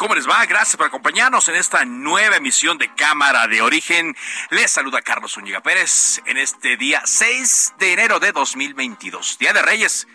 [0.00, 0.46] ¿cómo les va?
[0.46, 4.16] Gracias por acompañarnos en esta nueva emisión de Cámara de Origen.
[4.48, 9.60] Les saluda Carlos Zúñiga Pérez en este día 6 de enero de 2022, Día de
[9.60, 10.08] Reyes.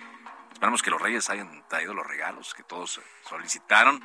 [0.52, 4.04] Esperamos que los reyes hayan traído los regalos que todos solicitaron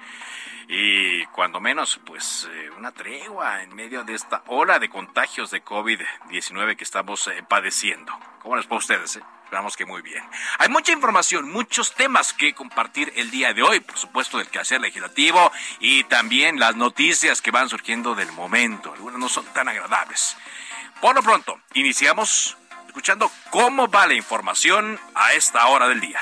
[0.69, 5.65] y cuando menos pues eh, una tregua en medio de esta ola de contagios de
[5.65, 8.12] COVID-19 que estamos eh, padeciendo.
[8.42, 9.17] ¿Cómo les va a ustedes?
[9.17, 9.22] Eh?
[9.51, 10.23] Esperamos que muy bien.
[10.61, 14.81] Hay mucha información, muchos temas que compartir el día de hoy, por supuesto del quehacer
[14.81, 18.93] legislativo y también las noticias que van surgiendo del momento.
[18.93, 20.37] Algunas no son tan agradables.
[21.01, 22.56] Por lo pronto, iniciamos
[22.87, 26.21] escuchando cómo va la información a esta hora del día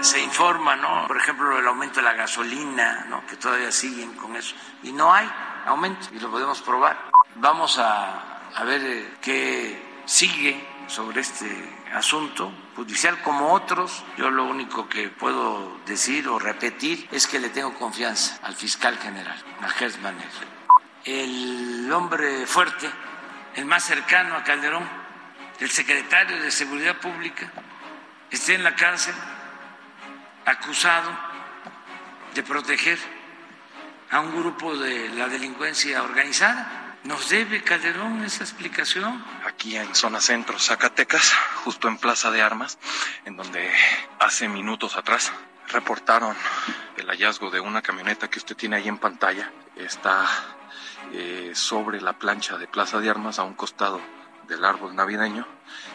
[0.00, 1.06] se informa, ¿no?
[1.06, 3.24] Por ejemplo, el aumento de la gasolina, ¿no?
[3.24, 4.54] Que todavía siguen con eso.
[4.82, 5.30] Y no hay
[5.66, 6.98] aumento y lo podemos probar.
[7.36, 11.46] Vamos a, a ver eh, qué sigue sobre este
[11.94, 14.04] asunto judicial como otros.
[14.16, 18.98] Yo lo único que puedo decir o repetir es que le tengo confianza al fiscal
[18.98, 19.68] general, a
[21.04, 22.88] El hombre fuerte,
[23.56, 24.88] el más cercano a Calderón,
[25.60, 27.50] el secretario de Seguridad Pública,
[28.30, 29.14] esté en la cárcel
[30.44, 31.10] acusado
[32.34, 32.98] de proteger
[34.10, 36.81] a un grupo de la delincuencia organizada.
[37.04, 39.24] ¿Nos debe Calderón esa explicación?
[39.44, 41.32] Aquí en zona centro, Zacatecas,
[41.64, 42.78] justo en Plaza de Armas,
[43.24, 43.68] en donde
[44.20, 45.32] hace minutos atrás
[45.66, 46.36] reportaron
[46.96, 49.50] el hallazgo de una camioneta que usted tiene ahí en pantalla.
[49.74, 50.28] Está
[51.12, 54.00] eh, sobre la plancha de Plaza de Armas a un costado
[54.46, 55.44] del árbol navideño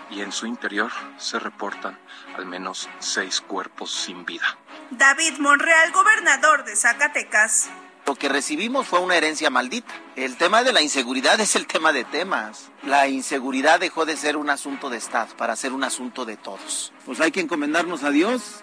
[0.09, 1.97] y en su interior se reportan
[2.35, 4.57] al menos seis cuerpos sin vida.
[4.91, 7.69] David Monreal, gobernador de Zacatecas.
[8.07, 9.94] Lo que recibimos fue una herencia maldita.
[10.16, 12.72] El tema de la inseguridad es el tema de temas.
[12.84, 16.94] La inseguridad dejó de ser un asunto de Estado para ser un asunto de todos.
[17.06, 18.62] Pues hay que encomendarnos a Dios,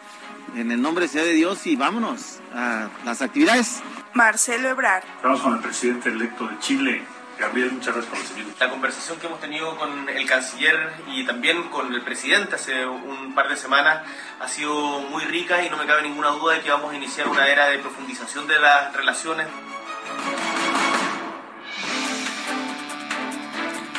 [0.56, 3.82] en el nombre sea de Dios y vámonos a las actividades.
[4.14, 5.04] Marcelo Ebrard.
[5.16, 7.02] Estamos con el presidente electo de Chile,
[7.38, 11.92] Gabriel, muchas gracias por La conversación que hemos tenido con el canciller y también con
[11.92, 14.06] el presidente hace un par de semanas
[14.40, 17.28] ha sido muy rica y no me cabe ninguna duda de que vamos a iniciar
[17.28, 19.48] una era de profundización de las relaciones.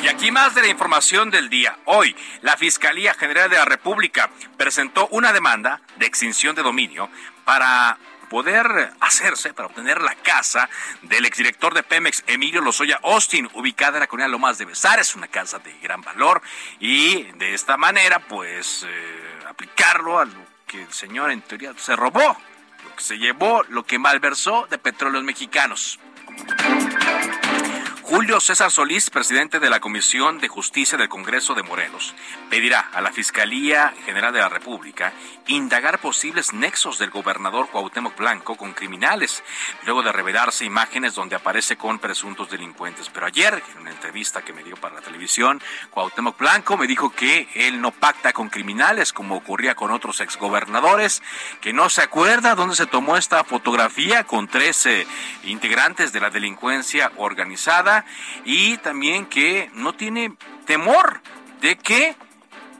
[0.02, 1.78] Y aquí más de la información del día.
[1.84, 7.10] Hoy, la Fiscalía General de la República presentó una demanda de extinción de dominio
[7.44, 7.98] para
[8.28, 10.68] poder hacerse para obtener la casa
[11.02, 14.98] del exdirector de Pemex, Emilio Lozoya Austin, ubicada en la colonia Lomas de Besar.
[14.98, 16.42] Es una casa de gran valor
[16.80, 21.94] y de esta manera, pues, eh, aplicarlo a lo que el señor en teoría se
[21.96, 22.36] robó,
[22.84, 25.98] lo que se llevó, lo que malversó de petróleos mexicanos.
[28.08, 32.14] Julio César Solís, presidente de la Comisión de Justicia del Congreso de Morelos,
[32.48, 35.12] pedirá a la Fiscalía General de la República
[35.48, 39.42] indagar posibles nexos del gobernador Cuauhtémoc Blanco con criminales,
[39.84, 43.10] luego de revelarse imágenes donde aparece con presuntos delincuentes.
[43.12, 47.10] Pero ayer, en una entrevista que me dio para la televisión, Cuauhtémoc Blanco me dijo
[47.10, 51.24] que él no pacta con criminales como ocurría con otros exgobernadores,
[51.60, 55.08] que no se acuerda dónde se tomó esta fotografía con 13
[55.42, 57.95] integrantes de la delincuencia organizada
[58.44, 61.20] y también que no tiene temor
[61.60, 62.16] de que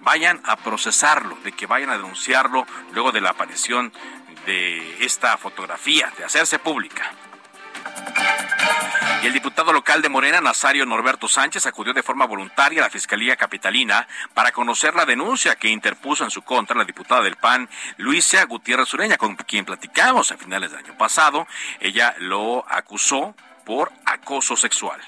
[0.01, 3.93] vayan a procesarlo, de que vayan a denunciarlo luego de la aparición
[4.47, 7.13] de esta fotografía, de hacerse pública.
[9.23, 12.91] Y el diputado local de Morena, Nazario Norberto Sánchez, acudió de forma voluntaria a la
[12.91, 17.69] Fiscalía Capitalina para conocer la denuncia que interpuso en su contra la diputada del PAN,
[17.97, 21.49] Luisa Gutiérrez Ureña, con quien platicamos a finales del año pasado.
[21.81, 23.35] Ella lo acusó
[23.67, 25.01] por acoso sexual.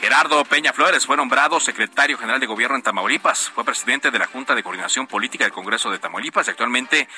[0.00, 3.50] Gerardo Peña Flores fue nombrado secretario general de gobierno en Tamaulipas.
[3.50, 7.08] Fue presidente de la Junta de Coordinación Política del Congreso de Tamaulipas y actualmente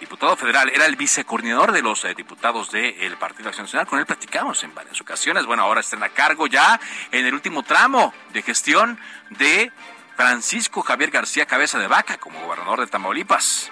[0.00, 0.68] diputado federal.
[0.68, 3.86] Era el vicecoordinador de los eh, diputados del Partido Acción Nacional.
[3.86, 5.46] Con él platicamos en varias ocasiones.
[5.46, 6.78] Bueno, ahora está la cargo ya
[7.10, 8.98] en el último tramo de gestión
[9.30, 9.72] de
[10.16, 13.70] Francisco Javier García Cabeza de Vaca como gobernador de Tamaulipas.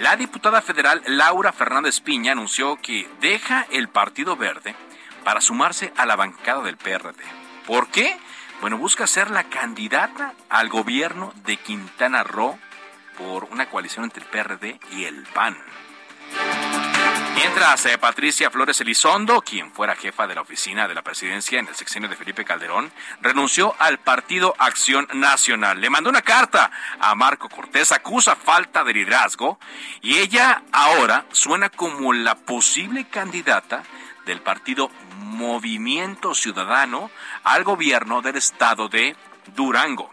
[0.00, 4.74] La diputada federal Laura Fernández Piña anunció que deja el Partido Verde
[5.24, 7.22] para sumarse a la bancada del PRD.
[7.66, 8.16] ¿Por qué?
[8.60, 12.58] Bueno, busca ser la candidata al gobierno de Quintana Roo
[13.16, 15.56] por una coalición entre el PRD y el PAN.
[17.36, 21.68] Mientras eh, Patricia Flores Elizondo, quien fuera jefa de la oficina de la presidencia en
[21.68, 22.90] el sexenio de Felipe Calderón,
[23.20, 25.78] renunció al Partido Acción Nacional.
[25.78, 29.58] Le mandó una carta a Marco Cortés, acusa falta de liderazgo
[30.00, 33.82] y ella ahora suena como la posible candidata
[34.24, 37.10] del partido Movimiento Ciudadano
[37.44, 39.14] al gobierno del estado de
[39.54, 40.10] Durango.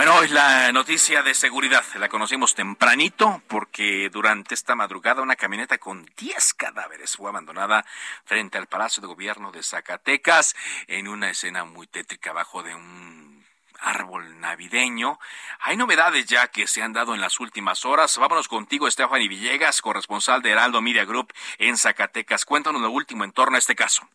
[0.00, 5.76] Bueno, hoy la noticia de seguridad la conocimos tempranito porque durante esta madrugada una camioneta
[5.76, 7.84] con 10 cadáveres fue abandonada
[8.24, 10.56] frente al Palacio de Gobierno de Zacatecas
[10.86, 13.44] en una escena muy tétrica bajo de un
[13.78, 15.18] árbol navideño.
[15.60, 18.16] Hay novedades ya que se han dado en las últimas horas.
[18.16, 22.46] Vámonos contigo, Stephanie Villegas, corresponsal de Heraldo Media Group en Zacatecas.
[22.46, 24.08] Cuéntanos lo último en torno a este caso.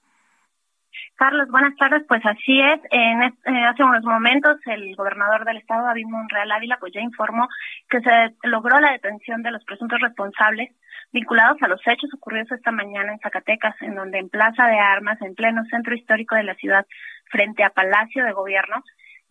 [1.15, 2.03] Carlos, buenas tardes.
[2.07, 2.79] Pues así es.
[2.91, 7.47] En eh, hace unos momentos el gobernador del estado, David Monreal Ávila, pues ya informó
[7.89, 10.71] que se logró la detención de los presuntos responsables
[11.13, 15.21] vinculados a los hechos ocurridos esta mañana en Zacatecas, en donde en Plaza de Armas,
[15.21, 16.85] en pleno centro histórico de la ciudad,
[17.31, 18.83] frente a Palacio de Gobierno,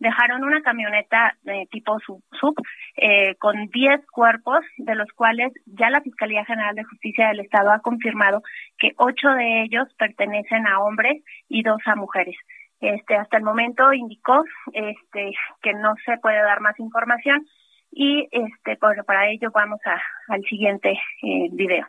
[0.05, 2.53] dejaron una camioneta de tipo sub, sub
[2.95, 7.71] eh, con 10 cuerpos, de los cuales ya la Fiscalía General de Justicia del Estado
[7.71, 8.43] ha confirmado
[8.77, 12.35] que ocho de ellos pertenecen a hombres y dos a mujeres.
[12.79, 14.43] Este, hasta el momento indicó
[14.73, 15.31] este,
[15.63, 17.47] que no se puede dar más información
[17.91, 19.99] y este, bueno, para ello vamos a,
[20.31, 20.91] al siguiente
[21.23, 21.87] eh, video.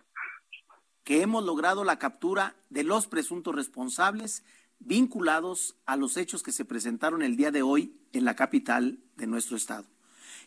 [1.05, 4.43] Que hemos logrado la captura de los presuntos responsables
[4.79, 9.27] vinculados a los hechos que se presentaron el día de hoy en la capital de
[9.27, 9.87] nuestro estado.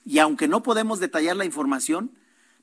[0.06, 2.18] Y aunque no podemos detallar la información,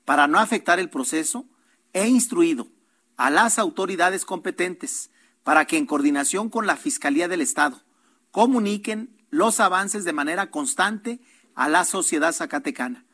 [0.04, 1.46] para no afectar el proceso,
[1.92, 2.68] he instruido
[3.16, 5.10] a las autoridades competentes
[5.42, 7.82] para que en coordinación con la Fiscalía del Estado
[8.30, 11.20] comuniquen los avances de manera constante
[11.54, 13.04] a la sociedad zacatecana.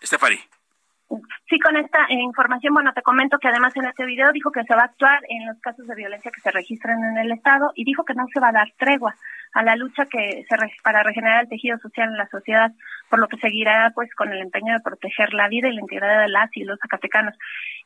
[0.00, 0.38] Estefani.
[1.48, 4.64] Sí, con esta eh, información, bueno, te comento que además en este video dijo que
[4.64, 7.70] se va a actuar en los casos de violencia que se registran en el Estado
[7.76, 9.14] y dijo que no se va a dar tregua
[9.54, 12.72] a la lucha que se para regenerar el tejido social en la sociedad,
[13.08, 16.22] por lo que seguirá pues con el empeño de proteger la vida y la integridad
[16.22, 17.34] de las y los zacatecanos.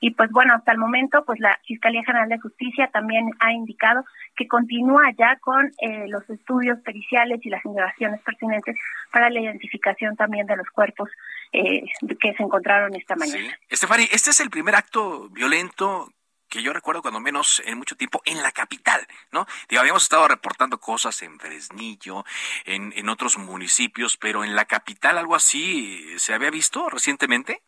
[0.00, 4.04] Y pues bueno, hasta el momento pues la Fiscalía General de Justicia también ha indicado
[4.34, 8.76] que continúa ya con eh, los estudios periciales y las indagaciones pertinentes
[9.12, 11.10] para la identificación también de los cuerpos
[11.52, 11.82] eh,
[12.20, 13.58] que se encontraron esta mañana.
[13.68, 16.08] Estefani, este es el primer acto violento
[16.50, 19.00] que yo recuerdo cuando menos en mucho tiempo en la capital,
[19.32, 19.46] ¿no?
[19.68, 22.24] Digo, habíamos estado reportando cosas en Fresnillo,
[22.64, 27.62] en, en otros municipios, pero en la capital algo así se había visto recientemente.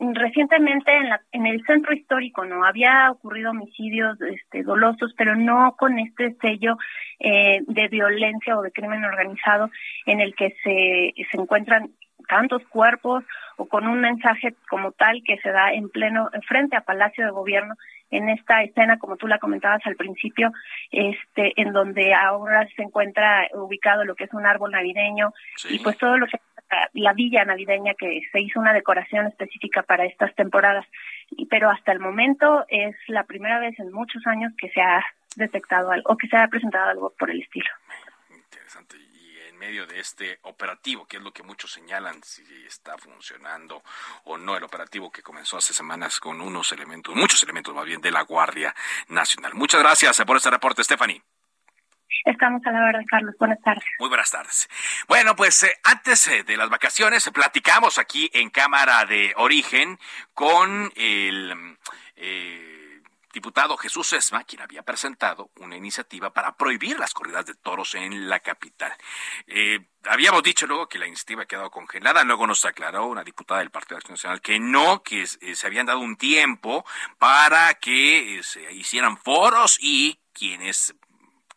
[0.00, 5.74] Recientemente en, la, en el centro histórico no había ocurrido homicidios este, dolosos, pero no
[5.76, 6.76] con este sello
[7.18, 9.70] eh, de violencia o de crimen organizado
[10.06, 11.90] en el que se, se encuentran
[12.28, 13.24] tantos cuerpos
[13.56, 17.30] o con un mensaje como tal que se da en pleno frente a Palacio de
[17.32, 17.74] Gobierno
[18.10, 20.52] en esta escena como tú la comentabas al principio
[20.90, 25.32] este en donde ahora se encuentra ubicado lo que es un árbol navideño
[25.68, 26.38] y pues todo lo que
[26.92, 30.86] la villa navideña que se hizo una decoración específica para estas temporadas.
[31.50, 35.02] Pero hasta el momento es la primera vez en muchos años que se ha
[35.36, 37.68] detectado algo o que se ha presentado algo por el estilo.
[38.30, 38.96] Interesante
[39.58, 43.82] medio de este operativo, que es lo que muchos señalan si está funcionando
[44.24, 48.00] o no el operativo que comenzó hace semanas con unos elementos, muchos elementos más bien
[48.00, 48.74] de la Guardia
[49.08, 49.54] Nacional.
[49.54, 51.22] Muchas gracias por este reporte, Stephanie.
[52.24, 53.34] Estamos a la verdad, Carlos.
[53.38, 53.84] Buenas tardes.
[53.98, 54.68] Muy buenas tardes.
[55.06, 59.98] Bueno, pues eh, antes eh, de las vacaciones platicamos aquí en Cámara de Origen
[60.34, 61.76] con el...
[62.16, 62.77] Eh,
[63.32, 68.28] diputado Jesús Esma, quien había presentado una iniciativa para prohibir las corridas de toros en
[68.28, 68.92] la capital.
[69.46, 73.60] Eh, habíamos dicho luego que la iniciativa ha quedado congelada, luego nos aclaró una diputada
[73.60, 76.84] del Partido Acción Nacional que no, que eh, se habían dado un tiempo
[77.18, 80.94] para que eh, se hicieran foros y quienes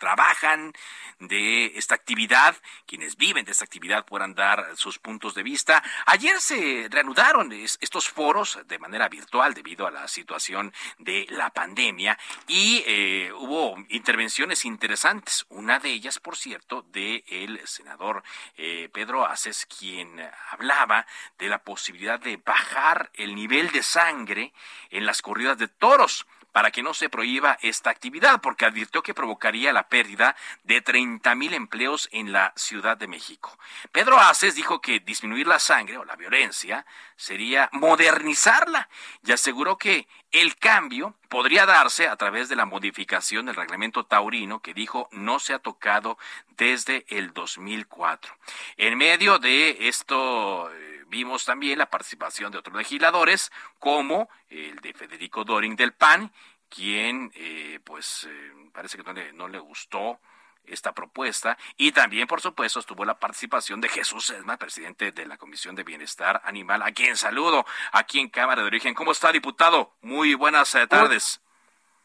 [0.02, 0.74] trabajan
[1.20, 5.84] de esta actividad, quienes viven de esta actividad puedan dar sus puntos de vista.
[6.08, 12.18] Ayer se reanudaron estos foros de manera virtual debido a la situación de la pandemia
[12.48, 15.46] y eh, hubo intervenciones interesantes.
[15.50, 18.24] Una de ellas, por cierto, del el senador
[18.58, 21.06] eh, Pedro Aces, quien hablaba
[21.38, 24.52] de la posibilidad de bajar el nivel de sangre
[24.90, 29.14] en las corridas de toros para que no se prohíba esta actividad, porque advirtió que
[29.14, 33.58] provocaría la pérdida de 30 mil empleos en la Ciudad de México.
[33.92, 38.90] Pedro Aces dijo que disminuir la sangre o la violencia sería modernizarla
[39.24, 44.62] y aseguró que el cambio podría darse a través de la modificación del reglamento taurino
[44.62, 46.18] que dijo no se ha tocado
[46.58, 48.36] desde el 2004.
[48.78, 54.94] En medio de esto eh, vimos también la participación de otros legisladores como el de
[54.94, 56.32] Federico Doring del PAN,
[56.70, 60.20] quien eh, pues eh, parece que no le, no le gustó
[60.64, 65.38] esta propuesta y también, por supuesto, estuvo la participación de Jesús Esma, presidente de la
[65.38, 68.94] Comisión de Bienestar Animal, a quien saludo aquí en Cámara de Origen.
[68.94, 69.94] ¿Cómo está, diputado?
[70.02, 71.42] Muy buenas eh, tardes.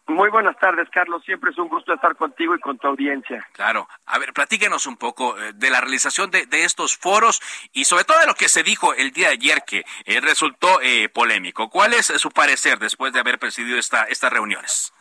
[0.09, 1.25] Muy buenas tardes, Carlos.
[1.25, 3.47] Siempre es un gusto estar contigo y con tu audiencia.
[3.53, 3.89] Claro.
[4.07, 7.41] A ver, platíquenos un poco eh, de la realización de, estos foros
[7.73, 10.79] y sobre todo de lo que se dijo el día de ayer que eh, resultó
[11.13, 11.69] polémico.
[11.69, 14.93] ¿Cuál es su parecer después de haber presidido esta, estas reuniones?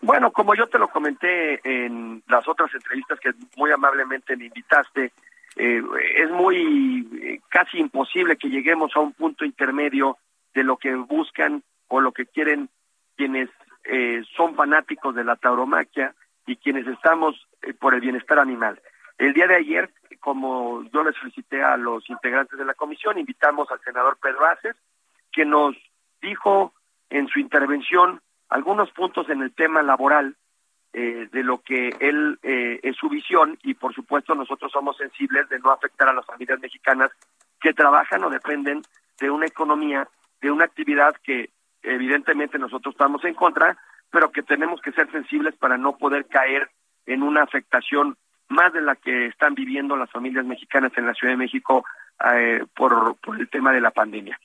[0.00, 5.12] Bueno, como yo te lo comenté en las otras entrevistas que muy amablemente me invitaste,
[5.56, 5.82] eh,
[6.16, 10.18] es muy eh, casi imposible que lleguemos a un punto intermedio
[10.52, 12.68] de lo que buscan o lo que quieren
[13.16, 13.48] quienes
[13.84, 16.14] eh, son fanáticos de la tauromaquia
[16.46, 17.34] y quienes estamos
[17.78, 18.80] por el bienestar animal.
[19.16, 23.70] El día de ayer, como yo le solicité a los integrantes de la comisión, invitamos
[23.70, 24.76] al senador Pedro Aces,
[25.32, 25.76] que nos
[26.20, 26.72] dijo
[27.10, 30.36] en su intervención algunos puntos en el tema laboral
[30.92, 35.48] eh, de lo que él eh, es su visión y por supuesto nosotros somos sensibles
[35.48, 37.10] de no afectar a las familias mexicanas
[37.60, 38.82] que trabajan o dependen
[39.18, 40.08] de una economía,
[40.40, 41.50] de una actividad que
[41.84, 43.76] evidentemente nosotros estamos en contra,
[44.10, 46.70] pero que tenemos que ser sensibles para no poder caer
[47.06, 48.16] en una afectación
[48.48, 51.84] más de la que están viviendo las familias mexicanas en la Ciudad de México
[52.32, 54.38] eh, por, por el tema de la pandemia.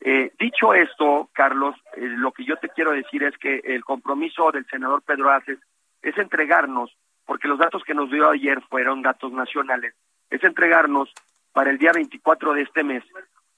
[0.00, 4.52] Eh, dicho esto, Carlos, eh, lo que yo te quiero decir es que el compromiso
[4.52, 5.58] del senador Pedro Aces
[6.02, 9.94] es entregarnos, porque los datos que nos dio ayer fueron datos nacionales,
[10.30, 11.12] es entregarnos
[11.52, 13.02] para el día 24 de este mes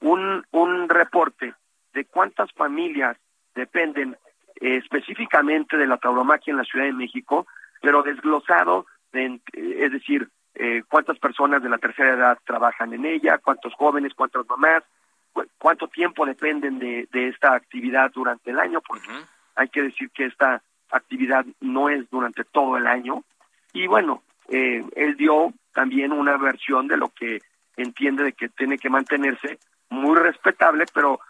[0.01, 1.55] un, un reporte
[1.93, 3.17] de cuántas familias
[3.55, 4.17] dependen
[4.61, 7.47] eh, específicamente de la tauromaquia en la Ciudad de México,
[7.81, 10.29] pero desglosado, es decir,
[10.89, 14.85] cuántas personas de la tercera edad trabajan en ella, cuántos jóvenes, cuántas mamás,
[15.59, 19.09] cuánto tiempo dependen de, de esta actividad durante el año, porque
[19.57, 23.25] hay que decir que esta actividad no es durante todo el año.
[23.73, 27.41] Y bueno, eh, él dio también una versión de lo que
[27.77, 31.21] entiende de que tiene que mantenerse muy respetable, pero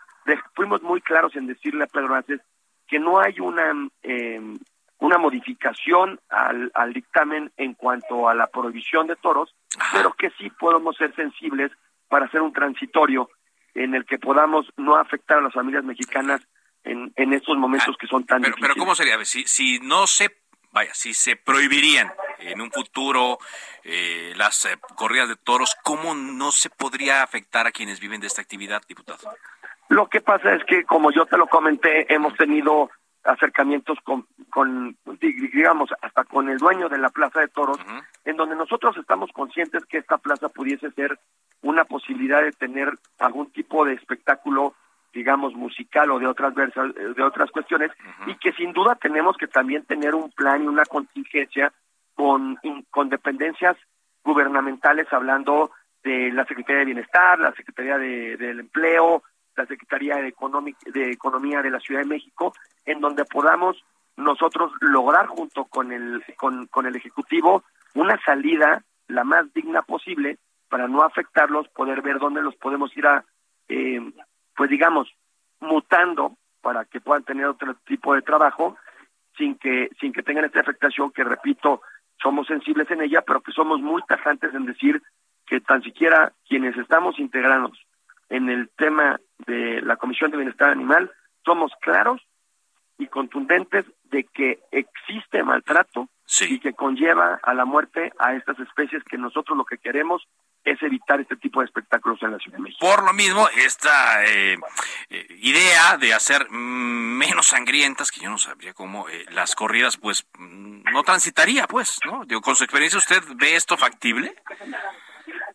[0.55, 2.41] fuimos muy claros en decirle a Pedro Aces
[2.87, 4.41] que no hay una eh,
[5.01, 9.55] una modificación al, al dictamen en cuanto a la prohibición de toros,
[9.93, 11.73] pero que sí podemos ser sensibles
[12.09, 13.31] para hacer un transitorio
[13.75, 16.43] en el que podamos no afectar a las familias mexicanas
[16.85, 18.75] en, en estos momentos que son tan pero, difíciles.
[18.75, 19.25] Pero ¿cómo sería?
[19.25, 23.39] Si, si no se, vaya, si se prohibirían en un futuro
[23.85, 28.27] eh, las eh, corridas de toros, ¿cómo no se podría afectar a quienes viven de
[28.27, 29.19] esta actividad, diputado?
[29.91, 32.91] Lo que pasa es que, como yo te lo comenté, hemos tenido
[33.25, 37.79] acercamientos con, con digamos, hasta con el dueño de la Plaza de Toros,
[38.25, 41.19] en donde nosotros estamos conscientes que esta plaza pudiese ser
[41.63, 44.75] una posibilidad de tener algún tipo de espectáculo
[45.13, 47.91] digamos musical o de otras de otras cuestiones
[48.29, 51.73] y que sin duda tenemos que también tener un plan y una contingencia
[52.15, 52.57] con
[52.91, 53.77] con dependencias
[54.23, 55.73] gubernamentales hablando
[56.05, 59.25] de la Secretaría de Bienestar, la Secretaría de, del Empleo,
[59.61, 60.35] la Secretaría de,
[60.93, 62.53] de Economía de la Ciudad de México,
[62.85, 63.77] en donde podamos
[64.17, 67.65] nosotros lograr junto con el con, con el ejecutivo
[67.95, 70.39] una salida la más digna posible
[70.69, 73.25] para no afectarlos, poder ver dónde los podemos ir a,
[73.69, 74.01] eh,
[74.55, 75.09] pues digamos,
[75.59, 78.77] mutando para que puedan tener otro tipo de trabajo
[79.37, 81.83] sin que sin que tengan esta afectación que repito
[82.23, 85.03] somos sensibles en ella pero que somos muy tajantes en decir
[85.47, 87.79] que tan siquiera quienes estamos integrados
[88.31, 91.13] en el tema de la Comisión de Bienestar Animal
[91.45, 92.23] somos claros
[92.99, 96.09] y contundentes de que existe maltrato
[96.43, 100.27] y que conlleva a la muerte a estas especies que nosotros lo que queremos
[100.65, 102.87] es evitar este tipo de espectáculos en la Ciudad de México.
[102.87, 104.57] Por lo mismo, esta eh,
[105.09, 110.27] eh, idea de hacer menos sangrientas, que yo no sabría cómo, eh, las corridas, pues
[110.39, 112.25] mm, no transitaría, pues, ¿no?
[112.27, 114.35] Digo, con su experiencia, ¿usted ve esto factible?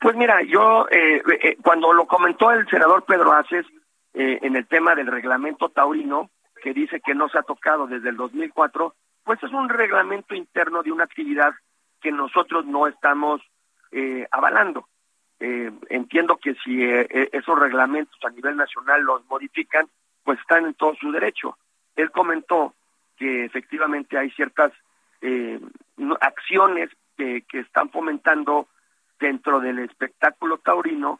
[0.06, 3.66] Pues mira, yo eh, eh, cuando lo comentó el senador Pedro Aces
[4.14, 6.30] eh, en el tema del reglamento taurino,
[6.62, 8.94] que dice que no se ha tocado desde el 2004,
[9.24, 11.56] pues es un reglamento interno de una actividad
[12.00, 13.42] que nosotros no estamos
[14.30, 14.88] avalando.
[15.40, 19.88] entiendo que si esos reglamentos a nivel nacional los modifican,
[20.24, 21.58] pues están en todo su derecho.
[21.96, 22.76] Él comentó
[23.18, 24.72] que efectivamente hay ciertas
[26.20, 28.68] acciones que, que están fomentando
[29.20, 31.20] dentro del espectáculo taurino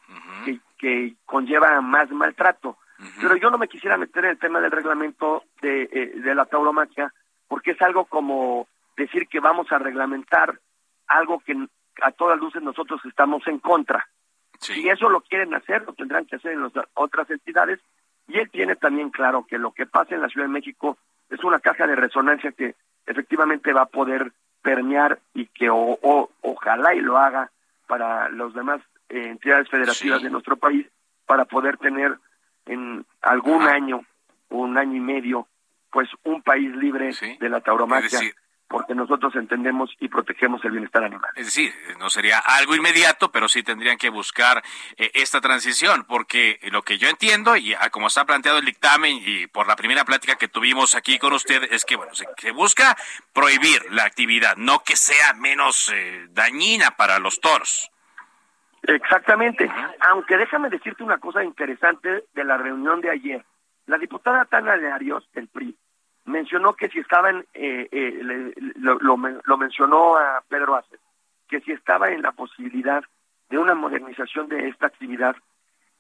[0.78, 2.78] que, conlleva más maltrato.
[3.20, 6.46] Pero yo no me quisiera meter en el tema del reglamento de, eh, de la
[6.46, 7.12] tauromaquia,
[7.48, 10.60] porque es algo como decir que vamos a reglamentar
[11.08, 11.56] algo que
[12.02, 14.08] a todas luces nosotros estamos en contra.
[14.60, 17.80] Si eso lo quieren hacer, lo tendrán que hacer en las otras entidades.
[18.28, 20.98] Y él tiene también claro que lo que pasa en la Ciudad de México
[21.30, 22.76] es una caja de resonancia que
[23.06, 27.52] efectivamente va a poder permear y que o, ojalá y lo haga
[27.88, 30.88] para los demás eh, entidades federativas de nuestro país
[31.26, 32.18] para poder tener
[32.66, 34.06] en algún año
[34.50, 35.48] o un año y medio
[35.92, 38.20] pues un país libre de la tauromaquia
[38.68, 41.30] porque nosotros entendemos y protegemos el bienestar animal.
[41.36, 44.64] Es decir, no sería algo inmediato, pero sí tendrían que buscar
[44.98, 49.20] eh, esta transición, porque lo que yo entiendo, y ah, como está planteado el dictamen
[49.24, 52.96] y por la primera plática que tuvimos aquí con usted, es que, bueno, se, busca
[53.34, 57.92] prohibir la actividad, no que sea menos eh, dañina para los toros.
[58.84, 59.70] Exactamente,
[60.00, 63.46] aunque déjame decirte una cosa interesante de la reunión de ayer.
[63.88, 65.76] La diputada Tana de Arios, del PRI,
[66.26, 71.00] mencionó que si estaban, eh, eh, lo, mencionó a Pedro Aces,
[71.48, 73.04] que si estaba en la posibilidad
[73.50, 75.36] de una modernización de esta actividad,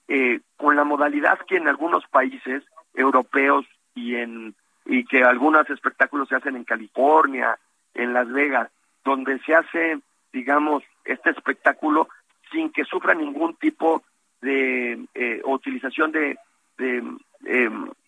[0.07, 2.63] eh, con la modalidad que en algunos países
[2.93, 4.55] europeos y en
[4.87, 7.57] y que algunos espectáculos se hacen en California,
[7.95, 8.69] en Las Vegas,
[9.03, 9.99] donde se hace,
[10.31, 12.07] digamos, este espectáculo
[12.51, 14.03] sin que sufra ningún tipo
[14.41, 15.07] de
[15.45, 16.37] utilización de,
[16.77, 17.03] de,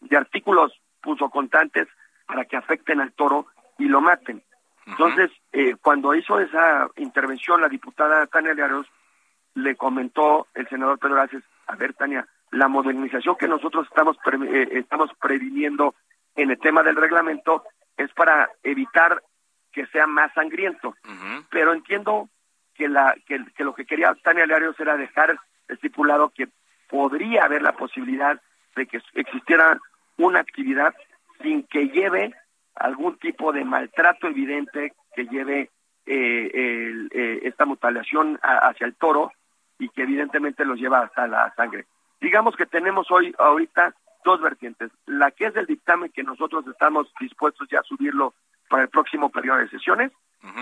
[0.01, 0.71] de artículos
[1.31, 1.87] contantes
[2.27, 3.47] para que afecten al toro
[3.79, 4.43] y lo maten.
[4.85, 8.87] Entonces, eh, cuando hizo esa intervención la diputada Tania Learos,
[9.55, 14.17] le comentó el senador Pedro Aces, a ver Tania, la modernización que nosotros estamos
[14.49, 15.95] eh, estamos previniendo
[16.35, 17.63] en el tema del reglamento
[17.97, 19.21] es para evitar
[19.71, 20.95] que sea más sangriento.
[21.49, 22.29] Pero entiendo
[22.73, 25.37] que, la, que, que, lo que quería Tania Learos era dejar
[25.67, 26.47] estipulado que
[26.87, 28.39] podría haber la posibilidad
[28.75, 29.79] de que existiera
[30.17, 30.93] una actividad
[31.41, 32.33] sin que lleve
[32.75, 35.69] algún tipo de maltrato evidente que lleve
[36.05, 36.51] eh,
[37.11, 39.31] eh, esta mutilación hacia el toro
[39.79, 41.85] y que evidentemente los lleva hasta la sangre.
[42.19, 47.11] Digamos que tenemos hoy ahorita dos vertientes, la que es del dictamen que nosotros estamos
[47.19, 48.33] dispuestos ya a subirlo
[48.69, 50.11] para el próximo periodo de sesiones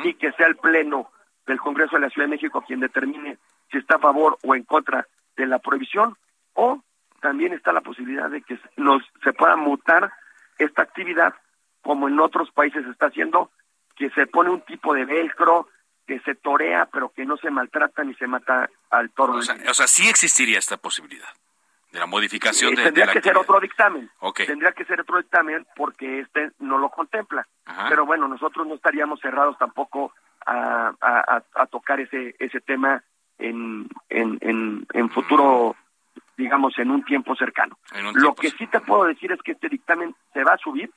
[0.04, 1.10] y que sea el pleno
[1.46, 3.38] del Congreso de la Ciudad de México quien determine
[3.72, 6.16] si está a favor o en contra de la prohibición
[6.54, 6.82] o
[7.22, 10.12] también está la posibilidad de que nos se pueda mutar
[10.58, 11.34] esta actividad,
[11.82, 13.52] como en otros países se está haciendo,
[13.96, 15.68] que se pone un tipo de velcro,
[16.06, 19.34] que se torea, pero que no se maltrata ni se mata al toro.
[19.34, 21.30] O sea, o sea sí existiría esta posibilidad
[21.96, 24.12] de la modificación eh, de, tendría la que ser otro dictamen.
[24.36, 27.48] Tendría que ser otro dictamen porque este no lo contempla.
[27.90, 30.14] Pero bueno nosotros no estaríamos cerrados tampoco
[30.46, 33.04] a, a, tocar ese ese tema
[33.40, 35.76] en en, en, futuro
[36.38, 37.78] digamos, en un tiempo cercano.
[38.14, 40.92] Lo que sí te puedo decir es que este dictamen se va a subir,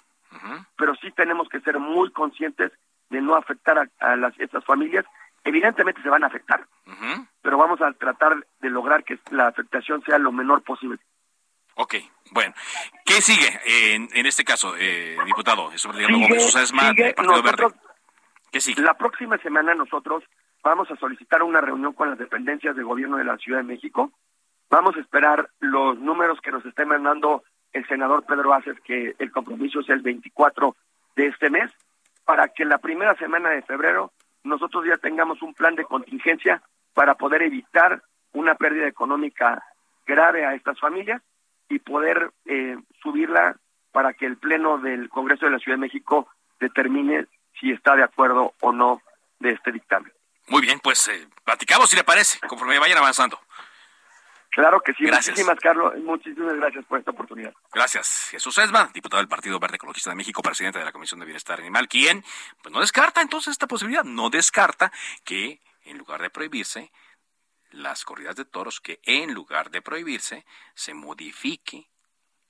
[0.77, 2.72] pero sí tenemos que ser muy conscientes
[3.11, 5.05] de no afectar a, las, estas familias.
[5.44, 6.66] Evidentemente se van a afectar,
[7.42, 10.98] pero vamos a tratar de lograr que la afectación sea lo menor posible.
[11.81, 11.94] Ok,
[12.33, 12.53] bueno.
[13.05, 13.61] ¿Qué sigue
[13.94, 15.70] en, en este caso, eh, diputado?
[18.51, 18.83] ¿Qué sigue?
[18.83, 20.24] La próxima semana nosotros
[20.64, 24.12] vamos a solicitar una reunión con las dependencias de gobierno de la Ciudad de México
[24.70, 29.33] Vamos a esperar los números que nos esté mandando el senador Pedro Aces, que el
[29.33, 30.76] compromiso es el 24
[31.16, 31.70] de este mes,
[32.24, 34.12] para que la primera semana de febrero
[34.44, 38.02] nosotros ya tengamos un plan de contingencia para poder evitar
[38.33, 39.62] una pérdida económica
[40.07, 41.22] grave a estas familias
[41.68, 43.57] y poder eh, subirla
[43.92, 46.28] para que el Pleno del Congreso de la Ciudad de México
[46.61, 47.26] determine
[47.59, 49.02] si está de acuerdo o no
[49.38, 50.12] de este dictamen.
[50.48, 53.38] Muy bien, pues eh, platicamos si le parece, conforme vayan avanzando.
[54.50, 55.04] Claro que sí.
[55.04, 55.37] Gracias.
[55.37, 55.94] Muchísimas, Carlos.
[55.98, 57.52] Muchísimas gracias por esta oportunidad.
[57.72, 58.28] Gracias.
[58.30, 61.61] Jesús Esma, diputado del Partido Verde Ecologista de México, presidente de la Comisión de Bienestar
[61.61, 62.24] Animal, quien
[62.62, 64.90] pues, no descarta entonces esta posibilidad, no descarta
[65.24, 66.90] que en lugar de prohibirse
[67.70, 71.88] las corridas de toros, que en lugar de prohibirse se modifique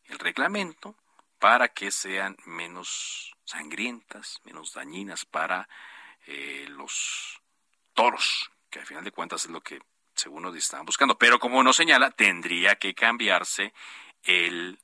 [0.04, 0.96] el reglamento
[1.38, 5.68] para que sean menos sangrientas, menos dañinas para
[6.26, 7.40] eh, los
[7.94, 9.80] toros, que al final de cuentas es lo que
[10.18, 11.16] según nos estaban buscando.
[11.16, 13.72] Pero como nos señala, tendría que cambiarse
[14.24, 14.78] el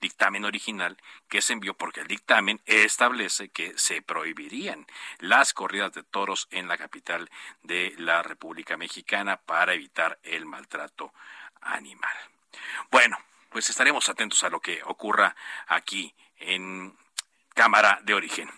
[0.00, 0.96] dictamen original
[1.28, 4.86] que se envió porque el dictamen establece que se prohibirían
[5.18, 7.30] las corridas de toros en la capital
[7.62, 11.12] de la República Mexicana para evitar el maltrato
[11.60, 12.14] animal.
[12.90, 13.16] Bueno,
[13.50, 15.36] pues estaremos atentos a lo que ocurra
[15.68, 16.96] aquí en
[17.54, 18.50] Cámara de Origen.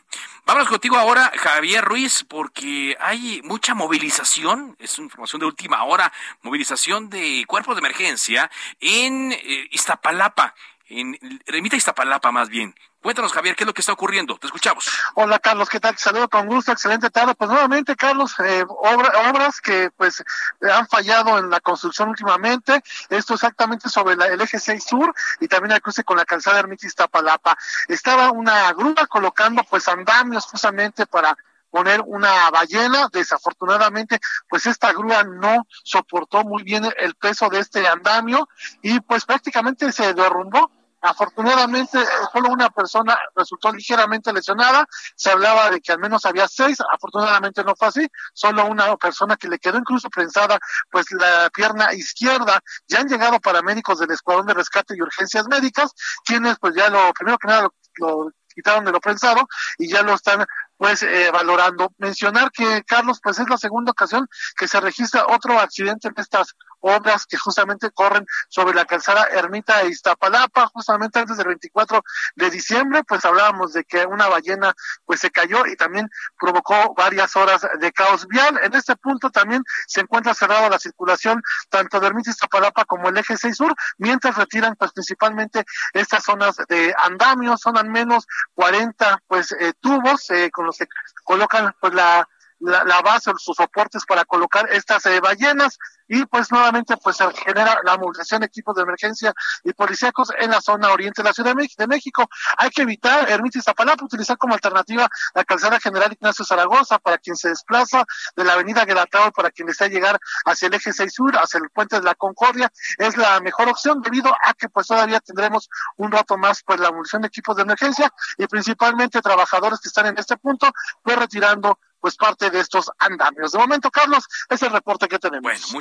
[0.44, 7.08] Vamos contigo ahora, Javier Ruiz, porque hay mucha movilización, es información de última hora, movilización
[7.08, 8.50] de cuerpos de emergencia
[8.80, 10.54] en eh, Iztapalapa
[10.88, 12.74] en Remita Iztapalapa más bien.
[13.02, 14.36] Cuéntanos, Javier, ¿qué es lo que está ocurriendo?
[14.36, 14.88] Te escuchamos.
[15.14, 15.96] Hola, Carlos, ¿qué tal?
[15.96, 17.34] Te saludo con gusto, excelente tarde.
[17.34, 20.22] Pues nuevamente, Carlos, eh, obras que pues
[20.60, 22.80] han fallado en la construcción últimamente.
[23.08, 26.86] Esto exactamente sobre el eje 6 sur y también el cruce con la calzada Ermita
[26.86, 27.58] Iztapalapa.
[27.88, 31.36] Estaba una grúa colocando pues andamios justamente para
[31.72, 33.08] poner una ballena.
[33.10, 38.48] Desafortunadamente, pues esta grúa no soportó muy bien el peso de este andamio
[38.82, 40.70] y pues prácticamente se derrumbó
[41.04, 41.98] Afortunadamente,
[42.32, 44.86] solo una persona resultó ligeramente lesionada.
[45.16, 46.78] Se hablaba de que al menos había seis.
[46.92, 48.08] Afortunadamente no fue así.
[48.32, 50.60] Solo una persona que le quedó incluso prensada,
[50.92, 52.60] pues la pierna izquierda.
[52.86, 55.90] Ya han llegado paramédicos del Escuadrón de Rescate y Urgencias Médicas,
[56.24, 60.14] quienes pues ya lo, primero que nada, lo, quitaron de lo prensado y ya lo
[60.14, 60.46] están
[60.82, 61.92] pues eh, valorando.
[61.98, 66.56] Mencionar que Carlos pues es la segunda ocasión que se registra otro accidente en estas
[66.82, 72.02] obras que justamente corren sobre la calzada Ermita e Iztapalapa, justamente antes del 24
[72.36, 77.34] de diciembre, pues hablábamos de que una ballena pues se cayó y también provocó varias
[77.36, 78.60] horas de caos vial.
[78.62, 83.16] En este punto también se encuentra cerrada la circulación tanto de Ermita Iztapalapa como el
[83.16, 89.22] eje 6 sur, mientras retiran pues principalmente estas zonas de andamio, son al menos 40
[89.26, 90.86] pues eh, tubos eh, con los que
[91.24, 92.28] colocan pues la
[92.62, 95.78] la, base, sus soportes para colocar estas eh, ballenas
[96.12, 99.32] y pues nuevamente pues se genera la movilización de equipos de emergencia
[99.64, 102.28] y policíacos en la zona oriente de la Ciudad de México.
[102.58, 107.16] Hay que evitar Ermita y Zapalapa, utilizar como alternativa la calzada general Ignacio Zaragoza para
[107.16, 108.04] quien se desplaza
[108.36, 111.70] de la avenida Guelatao para quien desea llegar hacia el eje 6 sur, hacia el
[111.70, 116.12] puente de la Concordia, es la mejor opción debido a que pues todavía tendremos un
[116.12, 120.18] rato más pues la movilización de equipos de emergencia y principalmente trabajadores que están en
[120.18, 120.70] este punto
[121.02, 123.52] pues retirando pues parte de estos andamios.
[123.52, 125.72] De momento, Carlos, es el reporte que tenemos.